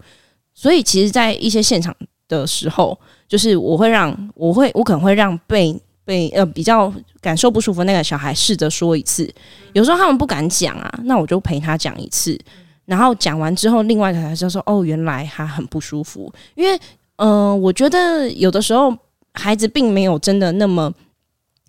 [0.54, 1.94] 所以其实，在一些现场
[2.30, 2.98] 的时候。
[3.30, 6.90] 就是我会让我会我可能会让被被呃比较
[7.20, 9.30] 感受不舒服的那个小孩试着说一次，
[9.74, 12.40] 有时候他们不敢讲啊，那我就陪他讲一次，
[12.86, 16.74] 然后讲完之后，另外一个小孩就说哦，原来他很不舒服，因为
[17.18, 18.96] 嗯、呃，我觉得有的时候
[19.38, 20.94] 孩子并没有真的那么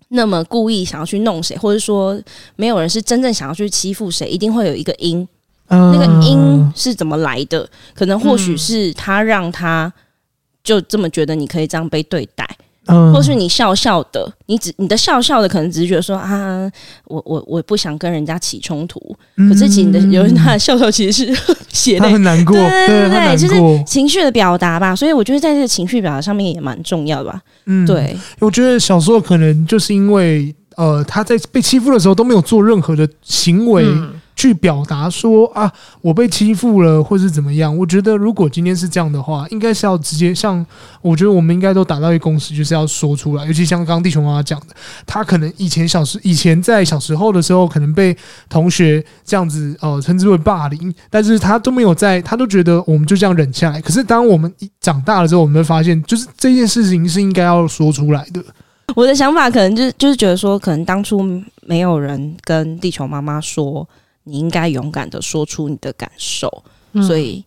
[0.09, 2.21] 那么故意想要去弄谁，或者说
[2.55, 5.27] 没有人是真正想要去欺负谁，一定会有一个因，
[5.67, 7.69] 那个因是怎么来的？
[7.93, 9.93] 可能或许是他让他。
[10.61, 16.71] 就这么觉得你可以这样被对待，嗯，或是你笑笑的，你只你的笑笑的可能只是觉得说啊，
[17.05, 18.99] 我我我不想跟人家起冲突，
[19.35, 24.95] 可是其实你的有人他的笑笑其实是写的很难过，对对对，就是情绪的表达吧。
[24.95, 27.39] 所以我觉得在这个情绪表达上面也蛮重要的吧。
[27.65, 33.83] 嗯，对，我觉得小时候可能就是因为呃他在被欺负的时候都没有做任何的行为。
[33.85, 35.69] 嗯去表达说啊，
[35.99, 37.75] 我被欺负了，或是怎么样？
[37.75, 40.65] 我觉得如果今天是这样的话，应该是要直接像，
[41.01, 43.45] 我觉得我们应该都达到一个共识，就是要说出来。
[43.45, 44.67] 尤其像刚地球妈妈讲的，
[45.05, 48.15] 他可能以前小时以前在小时候的时候，可能被
[48.47, 53.81] 同学这样子呃称之为霸凌，但是他都没有在，他都觉得我们就这样忍下来。
[53.81, 58.41] 可是当我们长大了之后，我们会发现，就是这件事情是应该要说出来的。
[58.95, 61.21] 我的想法可能就是就是觉得说，可能当初
[61.65, 63.85] 没有人跟地球妈妈说。
[64.29, 66.63] 你应该勇敢的说出你的感受，
[66.93, 67.43] 嗯、所以，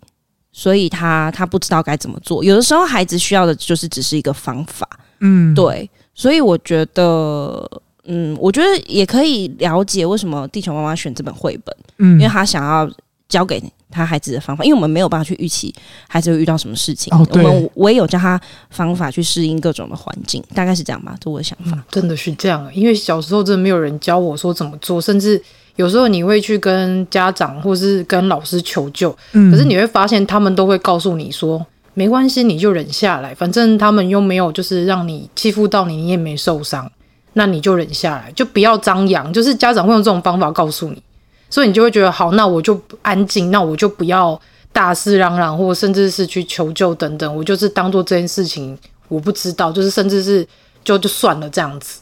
[0.50, 2.42] 所以他他不知道该怎么做。
[2.42, 4.88] 有的时候，孩子需要的就是只是一个方法，
[5.20, 5.88] 嗯，对。
[6.14, 7.66] 所以我觉得，
[8.04, 12.90] 嗯，我觉得也可以了解为什么地球妈妈选这本绘本，嗯，因为他想要
[13.30, 14.62] 教给他孩子的方法。
[14.62, 15.74] 因为我们没有办法去预期
[16.06, 21.72] 孩子会遇到什么事情，哦、我们唯有教他方法去适应各种的环境，大概是这样吧，这是我的想法。
[21.76, 25.42] 嗯、真的是这样，因为小时候真的没有人教我说怎么做，甚至。
[25.76, 31.64] 有时候你会去跟家长或是跟老师求救，嗯，可是你会发现他们都会告诉你说，
[31.94, 36.90] 没关系，你就忍下来，反正他们又没有就是让你欺负到你，你也没受伤，
[37.32, 39.32] 那你就忍下来，就不要张扬。
[39.32, 41.02] 就是家长会用这种方法告诉你，
[41.48, 44.38] 所以你就会觉得好，那我就安静，那我就不要
[44.72, 50.46] 大肆嚷嚷，或甚至是去求救等等，我就是当做这件事情我不知道，就是甚至是
[50.84, 52.00] 就就算了这样子。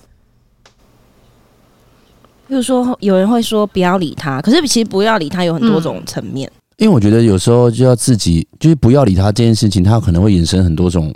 [2.50, 6.50] 就是说，有人会说不要理他，可是其实不要理他有很多种层面。
[6.78, 11.14] 因为我觉得有时候就要自己，就是不要理他这件事情，他可能会衍生很多种。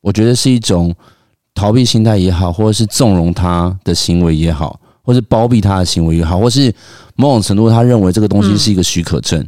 [0.00, 0.94] 我觉得是一种
[1.54, 6.72] 逃避心态也好，或者是纵容他的行为也好，或是包庇他的行为也好，或是
[7.16, 9.46] 某种程度他认为这个东西是一个许可证。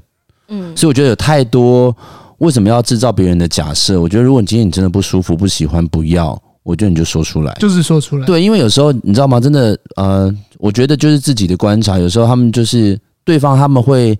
[0.49, 1.95] 嗯，所以我觉得有太多
[2.39, 4.01] 为什么要制造别人的假设？
[4.01, 6.41] 我觉得如果你今天你真的不舒服、不喜欢，不要。
[6.62, 8.26] 我觉得你就说出来，就是说出来。
[8.26, 9.40] 对，因为有时候你知道吗？
[9.40, 14.16] 真的，呃，我觉得就是自己的观察，有时候他们就是对方他们会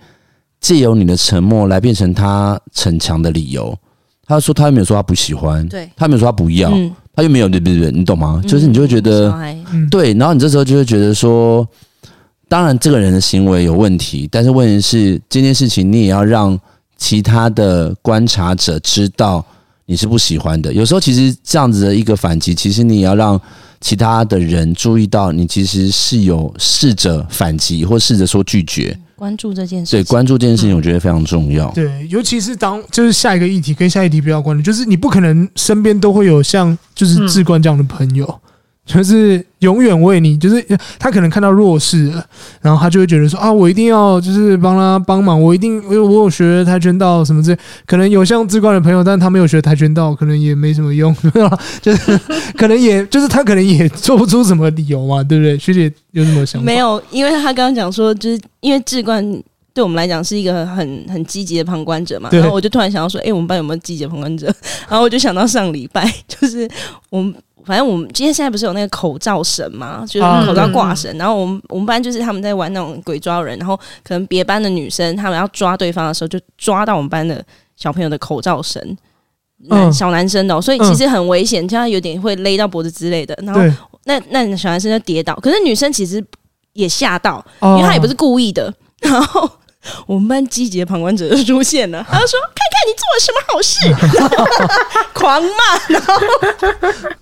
[0.59, 3.77] 借由你的沉默来变成他逞强的理由。
[4.27, 7.91] 他说他又没有说他不喜欢，对，他没有说他不要，嗯、他又没有对不对？
[7.91, 8.41] 你懂吗？
[8.49, 9.31] 就是你就会觉得，
[9.73, 11.67] 嗯、对，然后你这时候就会觉得说，
[12.49, 16.59] 当然这个人的行为有问题，但是问题是这件事情你也要让
[16.97, 19.45] 其他的观察者知道。
[19.91, 23.39] 你是不喜欢的，有时候其实这样子的一个反击，其实你也要让
[23.81, 29.91] 其他的人注意到，你其实是有试着反击或试着说拒绝，关注这件事。
[29.91, 31.69] 对，关注这件事情，我觉得非常重要。
[31.73, 38.25] 对，尤其是当就是下一个议题跟下一题比较关联，就是你不可能身边都会有像就是志冠这样的朋友。
[38.27, 38.50] 嗯
[38.93, 40.65] 就是永远为你，就是
[40.99, 42.25] 他可能看到弱势了，
[42.61, 51.15] 然后他就会觉得说啊，我一定要就是帮他帮忙，我一定因为我有学跆拳道什么之类，可能有像志冠的朋友，但他没有学跆拳道，可能也没什么用，
[51.81, 52.19] 就是
[52.57, 55.57] 可能也就是他可能也做不出什么理由嘛，对不对？
[55.59, 56.67] 学姐有什么想法？
[56.67, 59.25] 没有，因为他刚刚讲说，就是因为志冠
[59.73, 64.47] 对我们来讲是一个很很积极的旁观者嘛，然后我就突然想到说，哎，我们班有没有积极的旁观者？
[64.89, 66.69] 然后我就想到上礼拜， 就是
[67.11, 67.33] 我们。
[67.65, 71.17] 反正我们今天现在不是有那个口罩绳嘛，就是口罩挂绳。
[71.19, 77.45] 然后我们我们班就是他们在玩那种鬼抓人，然后可能别班的女生他们要抓对方的时候，就抓到我们班的
[77.77, 78.97] 小朋友的口罩绳，
[79.93, 83.39] 小男生的，所以其实很危险，就他有点会勒到脖子之类的。
[83.43, 83.61] 然后
[84.05, 86.25] 那那小男生就跌倒，可是女生其实
[86.73, 88.73] 也吓到，因为他也不是故意的。
[89.01, 89.51] 然后
[90.07, 93.79] 我们班积极的旁观者就出现了，他就说：“看 看你做了什么好事？
[95.15, 95.49] 狂骂，
[95.89, 96.15] 然后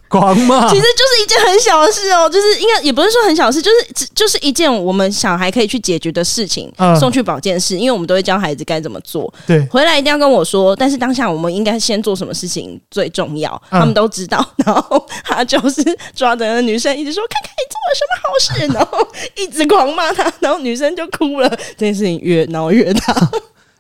[0.09, 9.33] 狂骂，其实就是一件很小的事哦，就是应该也不是说很小的事，就是就是一件我们小孩可以去解决的事情，嗯送去保健室，因为我们都会教孩子该怎么做。
[9.47, 14.45] 对，回来一定要跟我说，但是当下我们应该先做什么事情最重要，嗯他们都知道。
[14.65, 15.83] 然后他就是
[16.15, 19.07] 抓着那个女生一直说：“看看你做了什么好事。”然后
[19.37, 21.49] 一直狂骂他，然后女生就哭了。
[21.77, 23.31] 这件事情越闹越大，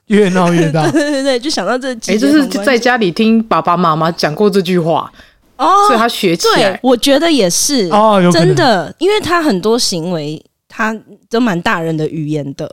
[0.09, 0.89] 越闹越大。
[0.93, 5.11] 对对对，就想到这几，哎、就是在家里听爸爸妈妈讲过这句话，
[5.57, 6.81] 哦，所以他学起来对，。
[6.83, 10.95] 我觉得也是哦真的，因为他很多行为，他
[11.31, 12.69] 都蛮大人的语言的。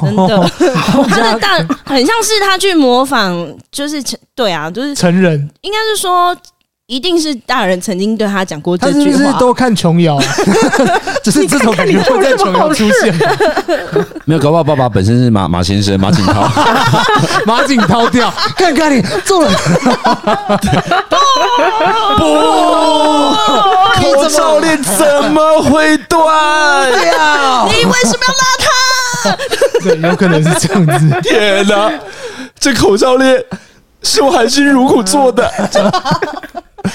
[0.00, 6.36] 真的， 哦他的大很像是他去模仿，就是成对啊，就是成人，应该是说，
[6.86, 9.38] 一定是大人曾经对他讲过他是不是这句话。
[9.38, 10.22] 都看琼瑶啊？
[11.24, 13.26] 只是这种感觉会在琼瑶出现吗。
[14.26, 16.46] 没有，搞不好爸爸本身是马马先生马景涛，
[17.46, 19.50] 马景涛掉，看看你做了，
[23.96, 27.64] 口罩链怎么会断呀？
[27.66, 29.38] 你为什么要拉他？
[29.82, 31.20] 对，有可能是这样子。
[31.22, 31.90] 天哪，
[32.60, 33.42] 这口罩链
[34.02, 35.50] 是我含辛茹苦做的。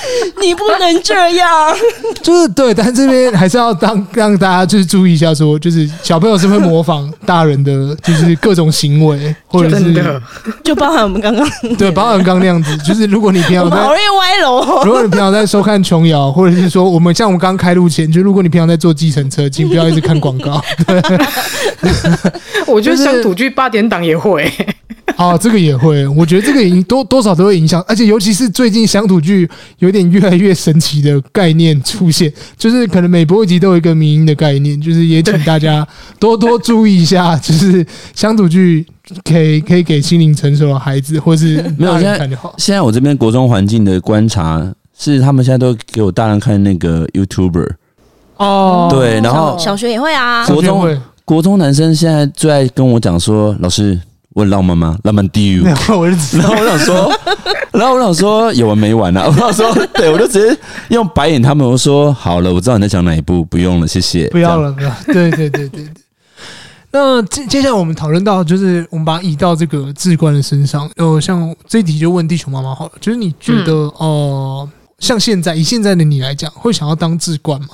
[0.42, 1.50] 你不能这样。
[2.22, 10.22] 就是对，但这边还是要当让大家就是注意一下说，就是小朋友是会模仿大人的，就是各种行为， 或者是，
[10.64, 11.48] 就包含我们刚刚，
[11.78, 13.78] 对，包含刚那样子，就是如果你平常在。
[13.78, 14.82] 好容易歪楼哦。
[14.86, 20.62] 如果你平常在收看琼瑶，或者是说我们像我们刚开路前，就如果你平常在坐计程车，请不要一直看广告。
[20.86, 21.02] 对，
[22.68, 24.52] 我觉得乡土剧八点档也会。
[25.18, 29.50] 哦，这个也会，我觉得这个影多多少都会影响，而且尤其是最近乡土剧
[29.80, 35.88] 有点越来越神奇的概念出现，就是可能每播一集都有一个迷因的概念，就是也请大家
[36.20, 38.86] 多多注意一下，就是乡土剧
[39.24, 42.54] 可以可以给心灵成熟的孩子或是没有现在人看就好。
[42.58, 47.70] 现在我这边国中环境的观察是，他们现在都给我大量看那个 YouTuber，
[48.38, 50.46] 哦，对，然后小学也会啊。
[50.46, 54.00] 国中会，国中男生现在最爱跟我讲说，老师，
[54.40, 54.98] 我很浪漫吗？
[55.04, 57.12] 浪漫 do 然后我就然后我想说，
[57.74, 59.26] 然后我想说有完没完啊？
[59.28, 64.90] 我想说， 对我就直接用白眼他们，我说好了，我知道你在讲哪一部，不用了，谢谢，不要了，不要。
[65.08, 65.94] 对对对对对。
[66.92, 70.90] 那接接下来我们讨论到，就是我们把它移到这个志冠的身上。
[70.96, 74.70] 呃，像这一题就问地球妈妈好了，就是你觉得，哦、呃，
[75.00, 77.68] 像现在以现在的你来讲，会想要当志冠吗？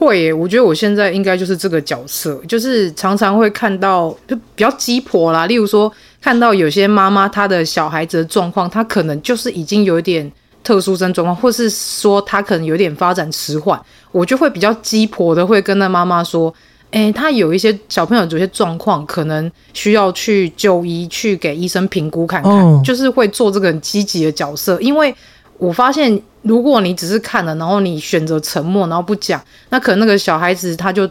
[0.00, 5.46] 会耶，我觉得我现在应该就是这个角色，就是常常会看到就比较鸡婆啦。
[5.46, 5.92] 例如说，
[6.22, 10.32] 看到有些妈妈她的小孩子的状况，她可能就是已经有一点
[10.64, 13.78] 特殊生状况，或是说她可能有点发展迟缓，
[14.10, 16.52] 我就会比较鸡婆的会跟那妈妈说
[16.92, 22.50] ：“诶，她有一些小朋友有些状况，可能需要去就医，去给医生评估看看。
[22.50, 25.14] 哦”就是会做这个很积极的角色，因为
[25.58, 26.22] 我发现。
[26.42, 31.08] 如果你只是看了，然后你选择沉默，然后不讲，那可能那个小孩子他就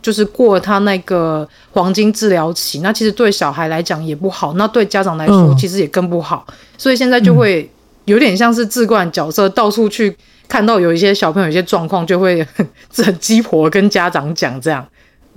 [0.00, 6.44] 就是过了他那个黄金治疗期，那其实对小孩来讲也不好，那对家长来说其实也更不好。
[6.48, 7.68] 嗯、所以现在就会
[8.04, 10.16] 有点像是志冠角色，到处去
[10.46, 14.86] 看到有一些小朋友有一些状况，就会很很鸡婆跟家长讲这样。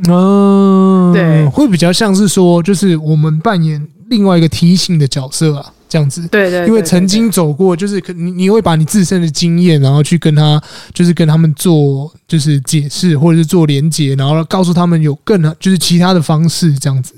[0.07, 5.73] 嗯，对，会比较像是说，就是我们扮演另外一个提醒的角色啊。
[5.91, 10.63] 这样子，对对，因为曾经走过，就是可你你会把你自身的经验，然后去跟他，
[10.93, 17.13] 就是跟他们做，就是解释或者是做连接，然后告诉他们有更就是其他的方式，这样子。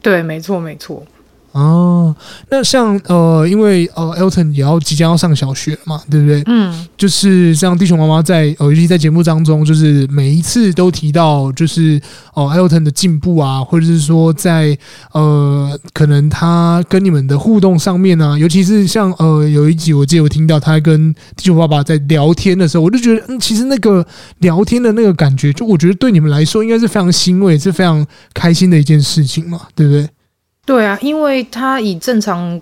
[0.00, 1.06] 对，没错，没错。
[1.56, 2.14] 哦，
[2.50, 6.42] 那像呃，因为呃，Elton 也要即将要上小学了嘛，对不对？
[6.44, 11.98] 嗯，就是像地球妈妈在呃，尤其在节目当中，就是每一次都提到，就是
[12.34, 14.76] 哦、呃，Elton 的进步啊，或者是说在
[15.12, 24.06] 呃，可能他跟你们的互动上面啊，尤其是像呃，有一集我记得我听到他跟地球爸爸在聊天的时候，我就觉得，嗯，其实那个
[24.40, 30.06] 聊天的那个感觉，就我觉得对你们来说应该是非常欣慰，是非常开心的一件事情嘛，对不对？
[30.66, 32.60] 对啊，因为他以正常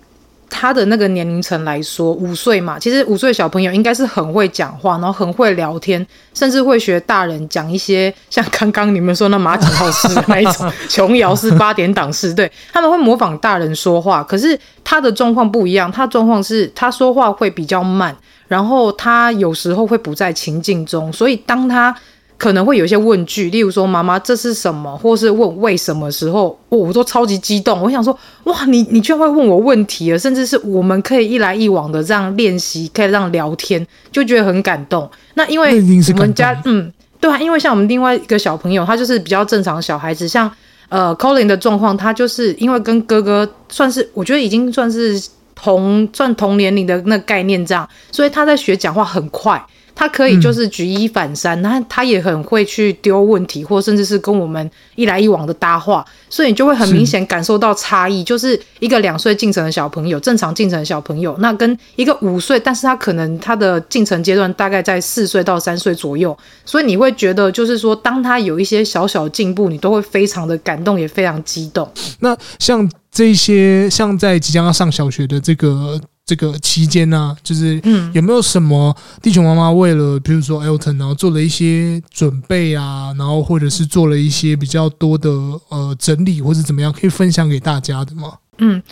[0.50, 14.22] 他的那个年龄层来说，五岁嘛，其实五岁小朋友应该是很会讲话，然后很会聊天，甚至会学大人讲一些像刚刚你们说那马景浩式的那一种 琼瑶式八点档式，对，他们会模仿大人说话。
[14.22, 18.14] 可是他的状况不一样，他状况是他说话会比较慢，
[18.46, 21.96] 然后他有时候会不在情境中，所以当他。
[22.36, 27.80] 可能会有一些问句，例如说“妈妈，这是什么？”或是问“为什么”时候，哦，我都超级激动。
[27.80, 35.08] 我想说，哇，你你居然会问我问题了，甚至是我们可以一来一往的这样练习，可以这样聊天，就觉得很感动。
[35.34, 35.80] 那因为
[36.12, 40.50] 我们家，嗯，对啊，因为像我们另外一个小朋友，他就是比较正常的小孩子，像
[40.88, 45.22] 呃，Colin 的状况，他就是因为跟哥哥算是，我觉得已经算是
[45.54, 49.64] 同算同年龄的那个概念这样，所以他在学讲话很快。
[49.94, 71.88] 他可以就是举一反三，那、嗯、他也很会去丢问题，或甚至是跟我们一来一往的搭话，所以你就会很明显感受到差异，就是一个两岁进程的小朋友，正常进程的小朋友，那跟一个五岁，但是他可能他的进程阶段大概在四岁到三岁左右，所以你会觉得就是说，当他有一些小小进步，你都会非常的感动，也非常激动。
[72.18, 76.00] 那像这些，像在即将要上小学的这个。
[76.26, 77.78] 这个期间呢、啊，就是
[78.14, 85.30] 有没有什么地球妈妈为了，比如说 Elton，然后做了一些准备啊，然后或者是做了一些比较多的
[85.68, 88.32] 呃整理，或者怎么样，可以分享给大家的吗？
[88.56, 88.82] 嗯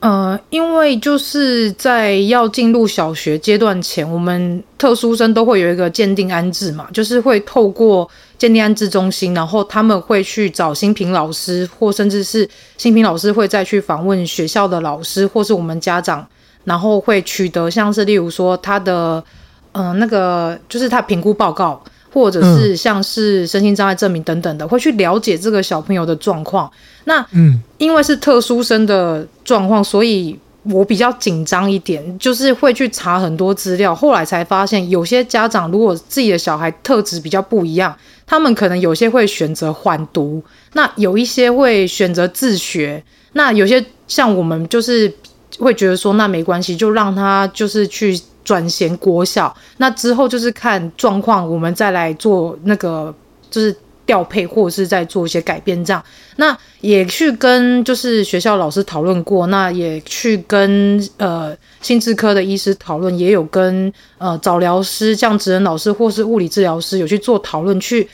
[0.00, 8.08] 呃，因为就是在要进入小学阶段前，我们特殊生都会有一个鉴定安置嘛，就是会透过
[8.38, 16.26] 鉴定安置中心，然后他们会去找新平老师，或甚至是新平老师会再去访问学校的老师，或是我们家长。
[16.68, 19.24] 然后会取得像是例如说他的，
[19.72, 26.70] 嗯、呃，那个就是他评估报告，或者是像是身心障碍证明等等的，嗯、会去了解这个小朋友的状况。
[27.04, 33.94] 那嗯，因为是特殊生的状况，所以我比较紧张一点，就是会去查很多资料。
[33.94, 37.96] 后来才发现，有些家长如果自己的小孩特质比较不一样，
[38.26, 40.42] 他们可能有些会选择缓读，
[40.74, 43.02] 那有一些会选择自学，
[43.32, 45.10] 那有些像我们就是。
[45.58, 53.14] 会觉得说，那没关系，就让他就是去转衔国小，那之后就是看状况，我们再来做那个
[53.50, 53.74] 就是
[54.04, 56.02] 调配，或者是再做一些改变这样。
[56.36, 68.08] 那也去跟就是学校老师讨论过，那也去跟呃心智科的医师讨论，也有跟呃早疗师，像职能老师或是物理治疗师有去做讨论去。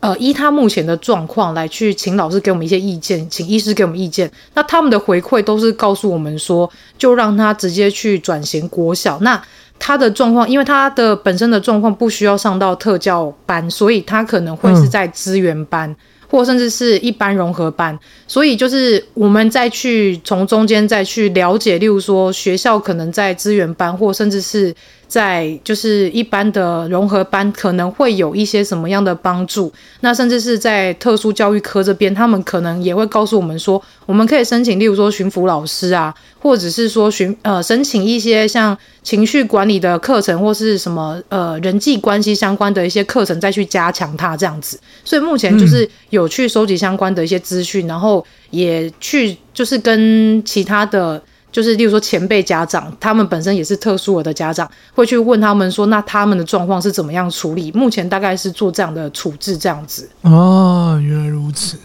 [0.00, 4.30] 呃，依他目前的状况来去，请老师给我们一些意见，请医师给我们意见。
[4.54, 9.18] 那他们的回馈都是告诉我们说，就让他直接去转型国小。
[9.20, 9.42] 那
[9.78, 15.90] 他的状况，因为他的本身的状况不需要上到特教班，所以他可能会是在资源班。
[15.90, 15.96] 嗯
[16.30, 24.74] 或甚至是一般融合班，所以就是我们再去从中间再去了解，例如说学校可能在资源班，或甚至是
[25.08, 29.72] 在就是一般的融合班，可能会有一些什么样的帮助。
[30.00, 44.78] 那甚至是在特殊教育科这边，他们可能也会告诉我们说，我们可以申请，例如说巡辅老师啊，或者是说巡呃申请一些像情绪管理的课程，或是什么呃人际关系相关的一些课程，再去加强它这样子。
[45.04, 45.88] 所以目前就是。
[46.10, 57.72] 有去收集相关的一些资讯，然后也去就是跟其他的，就是例如说前辈家长，他们本身也是特殊儿的家长，会去问他们说，那他们的状况是怎么样处理？
[57.72, 60.08] 目前大概是做这样的处置，这样子。
[60.22, 61.76] 哦，原来如此。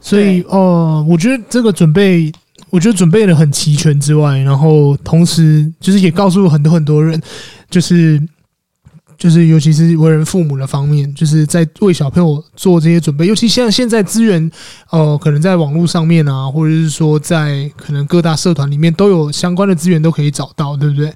[0.00, 2.32] 所以哦，我觉得这个准备，
[2.70, 7.20] 我觉得准备的很齐全之外，然后同时就是也告诉很多很多人，
[7.70, 8.20] 就是。
[9.22, 13.24] 就是，尤其是为人父母的方面，就是在为小朋友做这些准备。
[13.24, 14.50] 尤其像现在资源，
[14.90, 21.14] 呃，可能在网络上面啊，或者是说在可能各大社团里面都有相关的资源都可以找到，对不对？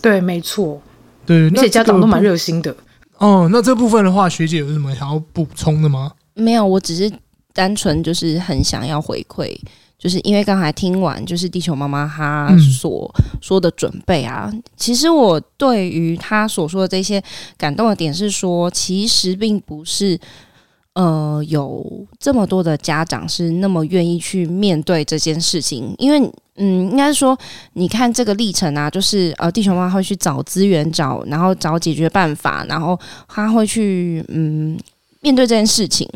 [0.00, 0.80] 对，没错。
[1.26, 2.72] 对，而且家长都蛮热心的。
[3.16, 6.12] 哦，那这部分的话，学姐有什么想要补充的吗？
[6.34, 7.12] 没有，我只是
[7.52, 9.58] 单纯就是很想要回馈。
[9.98, 12.48] 就是因为刚才听完，就是地球妈妈她
[12.80, 17.20] 所说的准备啊，嗯、其实我对于她所说的这些
[17.56, 20.16] 感动的点是说，其实并不是
[20.92, 21.84] 呃有
[22.18, 26.30] 这么多的家长是那么愿意去面对这件事情，因为
[26.60, 27.36] 嗯，应该是说
[27.72, 32.96] 你看这个历程啊，就是呃地球妈妈会去找资源，找然后找解决办法，然后
[33.26, 34.78] 他会去嗯
[35.20, 36.08] 面对这件事情。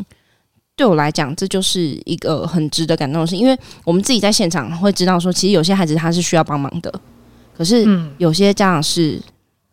[0.75, 6.91] 对我来讲，这就是一个很值得感动的事，因为我们自己在现场会知道说，其实有些孩子他是需要帮忙的，
[7.55, 7.85] 可是
[8.17, 9.21] 有些家长是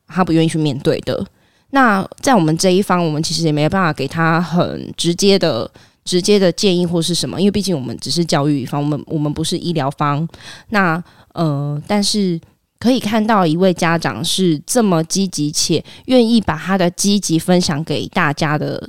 [0.07, 1.27] 他不愿意去面对的。
[1.71, 5.71] 那在我们这一方，我们其实也没有办法给他很直接的、
[6.05, 10.29] 直接的建议或是什么，因为毕竟我们只是教育一方，我们我们不是医疗方。
[10.69, 12.39] 那呃，但是
[12.79, 18.87] 可以看到一位家长是这么积极且愿意把他的积极分享给大家的。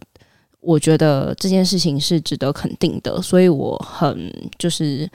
[0.61, 5.09] 我觉得这件事情是值得肯定的，所以我很就是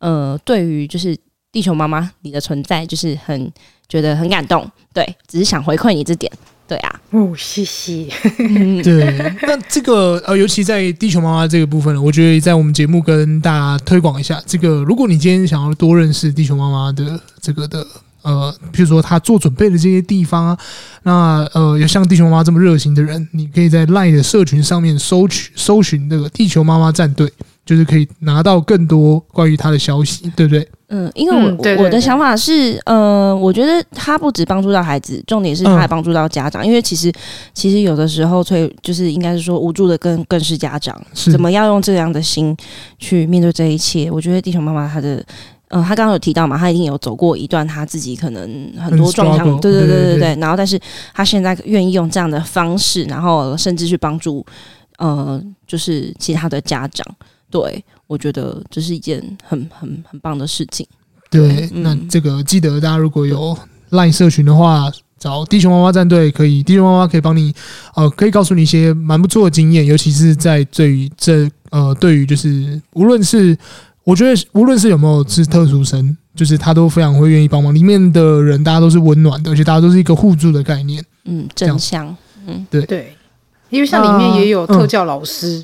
[0.00, 1.16] 呃，对于就是
[1.50, 3.50] 地球妈妈你的存在，就是很
[3.88, 4.70] 觉得很感动。
[4.92, 6.30] 对，只是想回馈你这点。
[6.66, 8.06] 对啊，哦，谢谢。
[8.82, 14.42] 对，那这个呃，尤其在地球妈妈这个部分，我觉得在我们节目跟大家推广一下。
[14.44, 17.86] 这个，如果你今天想要多认识地球妈妈的这个的。
[18.28, 20.58] 呃，譬如说他做准备的这些地方啊，
[21.04, 27.32] 那呃，有像地球妈妈这么热心的人，你可以在 LINE 的社群上面搜取搜寻那个地球妈妈战队，
[27.64, 30.68] 就是可以拿到更多关于他的消息，对不对？
[30.90, 37.12] 嗯，因为我、嗯、对对对我的想法是，呃，我觉得他不止帮助到孩子，重点是他还帮助到家长，嗯、因为其实
[37.52, 42.56] 其实有的时候，催就是应该是说无助的更更是家长，是怎么样用这样的心
[42.98, 44.10] 去面对这一切？
[44.10, 45.24] 我觉得地球妈妈她的，嗯、
[45.68, 50.80] 呃，他刚刚有提到嘛，他一定有走过一段他自己可能很多状况，对对对对对，然后但是
[51.14, 54.44] 他现在愿意用这样的方式，然后甚至去帮助，
[54.96, 57.06] 呃，就是其他的家长。
[57.50, 60.86] 对，我觉得这是一件很很很棒的事情。
[61.30, 63.56] 对，那这个记得大家如果有
[63.90, 67.54] LINE 社群的话，找地球妈妈战队可以，地球妈妈可以帮你，
[67.94, 73.56] 呃，可以告诉你一些蛮不错的经验，尤其是在对于这呃，对于就是无论是
[74.08, 77.74] 我觉得无论是有没有是特殊生，就是他都非常会愿意帮忙。
[77.74, 81.04] 里面的人大家都是温暖的，而且大家都是一个互助的概念。
[81.26, 82.16] 嗯，正向。
[82.46, 83.14] 嗯，对对，
[83.68, 85.62] 因为像里面也有特教老师。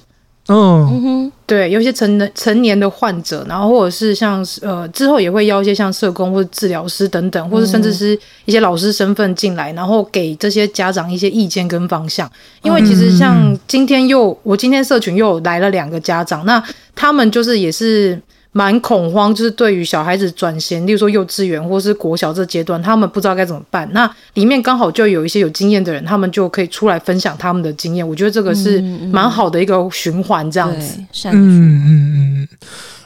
[0.49, 8.15] 嗯，嗯哼，对，有些成人成年的患者，然后或者是像呃之后也会邀一些像社工或者治疗师等等，或者甚至是
[8.45, 12.31] 一些老师身份进来，然后给这些家长一些意见跟方向。
[12.61, 16.63] 因为其实像今天又我今天社群又来了两个家长，那
[16.95, 18.21] 他们就是也是。
[18.57, 23.87] 蛮恐慌，就是对于小孩子转衔，例如说幼稚园或是国小这阶段，他们不知道该怎么办。
[23.93, 28.09] 那里面刚好就有一些有经验的人，他们就可以出来分享他们的经验。
[28.09, 28.81] 我觉得这个是
[29.13, 31.01] 蛮好的一个循环，这样子。
[31.25, 32.49] 嗯嗯嗯嗯。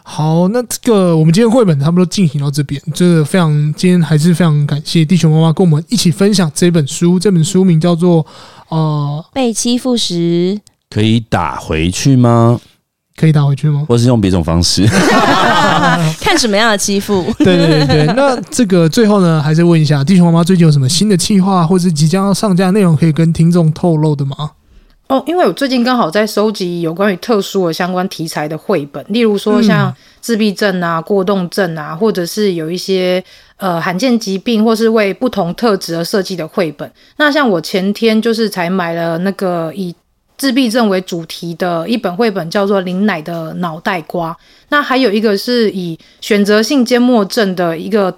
[0.03, 7.19] 好，那这个我们今天绘本差不多进行到这边，这个非常今天还是非常感谢地球妈妈跟我们一起分享这本书。
[7.19, 8.25] 这本书名叫做
[8.69, 10.59] 《呃被欺负时
[10.91, 12.59] 可以打回去吗？》
[13.19, 13.85] 可以打回去吗？
[13.89, 14.87] 或是用别种方式？
[16.21, 17.25] 看什么样的欺负？
[17.39, 18.15] 对对对对。
[18.15, 24.53] 那这个最后呢，还是问一下地球妈妈最近有什么新的计划，或是即将要上架的内容，可以跟听众透露的吗？
[25.09, 33.23] 哦，因为我最近刚好在收集有关于特殊的相关题材的绘本，例如说像自闭症啊、过动症啊，或者是有一些
[33.57, 36.89] 呃罕见疾病，或是为不同特质而设计的绘本。
[37.17, 39.95] 那像我前天就是才买了那个以。
[40.39, 44.33] 自闭症为主题的一本绘本叫做《林奶的脑袋瓜》，
[44.69, 48.17] 那还有一个是以选择性缄默症的一个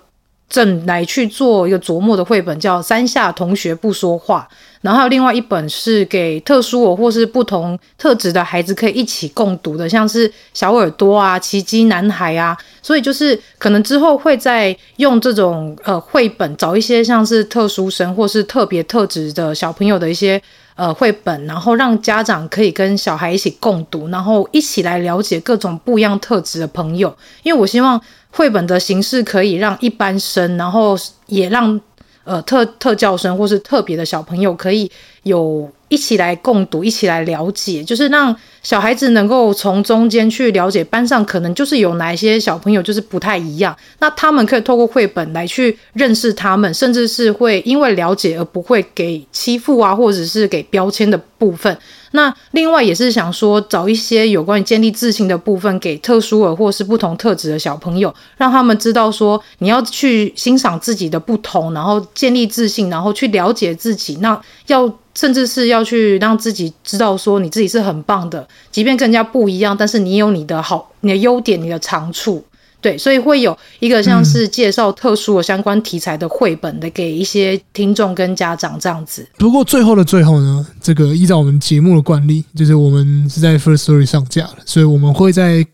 [0.50, 4.46] 正来去做一个琢磨的绘本，叫《山下同学不说话》。
[4.82, 12.56] 然后还有另外一本是给特殊我或是不同特质的孩子可以一起共读的，像是小耳朵啊、奇迹男孩啊。
[12.82, 20.42] 所以就是可能之后会再用这种呃绘本找一些像是特殊生或是特别特质的小朋友的一些。
[20.76, 27.14] 呃，绘本，然后让家长可以跟小孩一起共读，然后一起来了解各种不一样特质的朋友。
[27.42, 28.00] 因为我希望
[28.30, 31.80] 绘本的形式可以让一般生，然后也让
[32.24, 34.90] 呃特特教生或是特别的小朋友可以
[35.22, 35.70] 有。
[35.90, 51.76] 一起来共读，一起来了解，就是让小孩子能够从中间去了解班上可能就是有哪一些小朋友就是不太一样，那他们可以透过绘本来去认识他们，甚至是会因为了解而不会给欺负啊，或者是给标签的部分。
[52.12, 64.16] 那另外也是想说，找一些有关于建立自信的部分，给特殊儿或是不同特质的小朋友，让他们知道说，你要去欣赏自己的不同，然后建立自信，然后去了解自己。
[64.16, 72.44] 那要甚至是要要去让自己知道说，你自己是很棒的，即便跟人家不一样，但是你有你的好，你的优点，你的长处。
[72.82, 79.28] 对，所以会有一个像是介绍特殊的相关题材的绘本的，给一些听众跟家长这样子。
[79.36, 85.66] 不过最后的最后呢，这个依照我们节目的惯例，就是我们是在 First Story 上架了，所以我们会在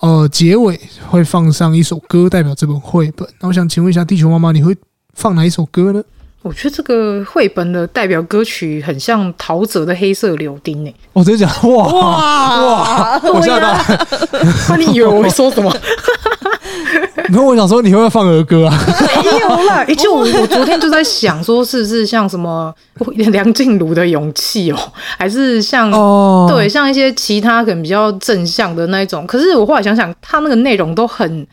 [0.00, 0.78] 呃结尾
[1.10, 3.28] 会放上一首歌代表这本绘本。
[3.40, 4.76] 那我想请问一下地球妈妈，你会
[5.14, 6.00] 放哪一首歌呢？
[6.44, 10.94] 我觉得这个绘本的代表歌曲很像陶喆的《黑色柳丁》诶。
[11.14, 13.20] 我真的讲哇哇哇！
[13.32, 14.06] 我吓到了，
[14.68, 15.74] 那你以为我会说什么？
[17.30, 18.78] 然后我想说，你会不会放儿歌啊？
[19.24, 22.72] 没有啦， 就我我昨天就在想，说是不是像什么
[23.16, 24.78] 梁静茹的《勇气》哦，
[25.16, 26.46] 还是像、oh.
[26.50, 29.26] 对像一些其他可能比较正向的那一种？
[29.26, 31.46] 可是我后来想想，他那个内容都很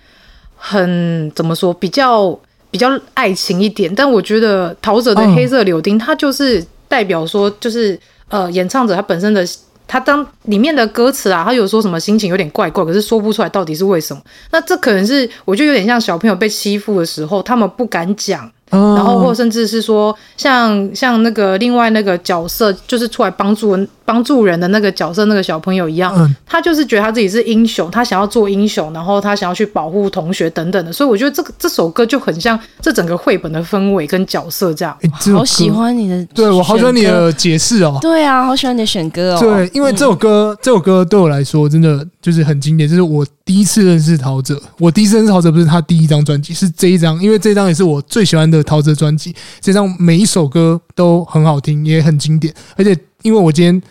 [0.57, 2.37] 很怎么说，比较
[2.71, 3.93] 比较爱情一点。
[3.93, 7.99] 但我觉得陶喆的《黑色柳丁》，它就是代表说，就是
[8.29, 9.45] 呃，演唱者他本身的。
[9.87, 14.21] 他当里面的歌词啊，他有说什么心情有点怪怪，可是说不出来到底是为什么。
[14.49, 34.97] 那这可能是我觉得有点像小朋友被欺负的时候，他们不敢讲，然后或甚至是说像像那个另外那个角色，就是出来帮助帮助人的那个角色那个小朋友一样，嗯他就是觉得他自己是英雄，他想要做英雄，然后他想要去保护同学等等的，所以我觉得这个这首歌就很像这整个绘本的氛围跟角色这样。
[35.33, 37.31] 好喜，欢你的，对我好喜欢你的。
[37.41, 37.97] 解释哦。
[38.01, 39.39] 对啊，好喜欢你的选歌哦。
[39.39, 42.87] 对，因为这首歌，这首歌对我来说真的就是很经典。
[42.87, 49.35] 就是我第一次认识陶喆，我第一次认识陶喆不是他第一张专辑，是这一张，因为这张也是我最喜欢的陶喆专辑。
[49.59, 52.53] 这张每一首歌都很好听，也很经典。
[52.75, 53.81] 而且因为我今天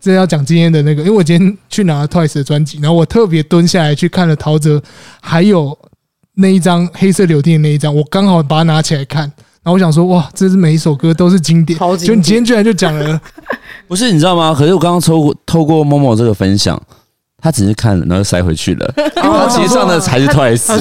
[0.00, 4.80] 真的要讲今天的那个，因为我今天去拿了 Twice 的专辑，然后我特别蹲下来去看了陶喆，
[5.20, 5.76] 还有
[6.34, 9.30] 那一张黑色柳丁的那一张，我刚好把它拿起来看。
[9.62, 13.20] 然后我想说，哇，这是每一首歌都是经典，超经典就你今天居然就讲了。
[13.86, 14.54] 不是你知道吗？
[14.56, 16.80] 可是我刚刚透过透过 Momo 这个分享，
[17.40, 18.94] 他只是看了，然后塞回去了。
[18.96, 20.80] 因为他其实上的才是 Twice，呃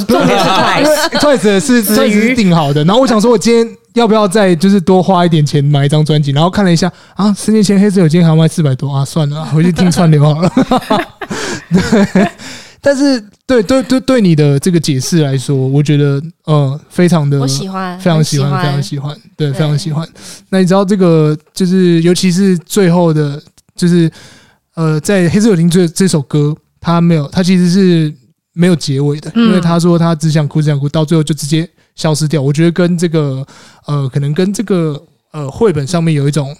[1.19, 6.31] 重点是 是 Twice 是定好的，然后我想说，我今天要不要再就是多花一点钱买一张专辑？
[6.31, 10.51] 然后看了一下啊，十年前黑色有今天还要卖四百多啊，算了，回去听串流好了。
[11.71, 12.29] 对，
[12.81, 20.07] 但是对对对对你的这个解释来说，我觉得呃非常的我喜欢，非常喜欢，非常喜欢，对，对非常喜欢。
[20.49, 23.41] 那你知道这个就是，尤其是最后的，
[23.75, 24.09] 就是
[24.79, 28.13] 呃，在《黑色柳丁》这这首歌，他没有，他其实是
[28.53, 32.41] 没有结尾的，因为他说他只想哭，只想哭，到最后就直接消失掉。
[32.41, 33.45] 我觉得跟这个
[33.85, 34.97] 呃，可能跟这个
[35.31, 36.55] 呃绘本上面有一种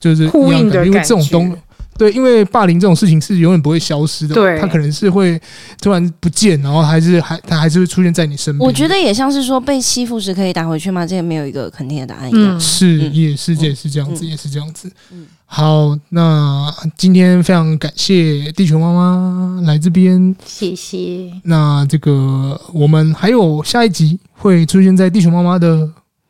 [0.00, 1.56] 就是呼应的因为这种东
[1.98, 5.40] 对，因为霸凌这种事情是永远不会消失的，对他可能是会
[5.80, 8.66] 突然不见，然后还是还它还是会出现在你身边。
[8.66, 11.06] 我觉得也像是说被欺负时可以打回去吗？
[11.06, 12.56] 这个没有一个肯定的答案一样。
[12.56, 15.26] 嗯是，嗯也是，也是这样子，嗯也是这样子嗯。
[15.46, 20.34] 好，那今天非常感谢地球妈妈来这边。
[20.44, 21.30] 谢谢。
[21.44, 25.88] 那这个我们还有下一集会出现在地球妈妈的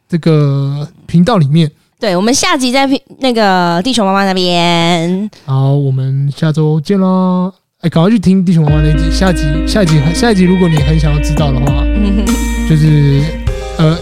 [0.09, 1.71] 这个频道里面。
[1.99, 2.87] 对，我们下集在
[3.21, 5.31] 那个地球妈妈那边。
[5.47, 7.51] 好，我们下周见喽！
[7.81, 9.11] 哎，赶快去听地球妈妈那一集。
[9.11, 11.85] 下集，下一集，下一集，如果你很想要知道的话，
[12.69, 13.23] 就是
[13.79, 13.97] 呃，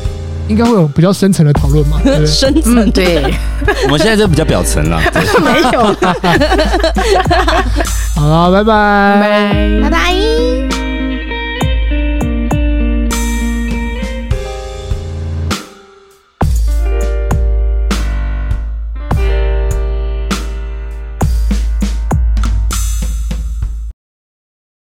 [0.48, 2.26] 应该会有比较深层的讨论嘛，对不对？
[2.30, 3.22] 深层嗯，对，
[3.86, 5.00] 我们现在就比较表层了。
[5.44, 6.16] 没有啦，
[8.16, 9.20] 好了，拜拜，
[9.82, 9.88] 拜拜。
[9.88, 10.63] 拜拜。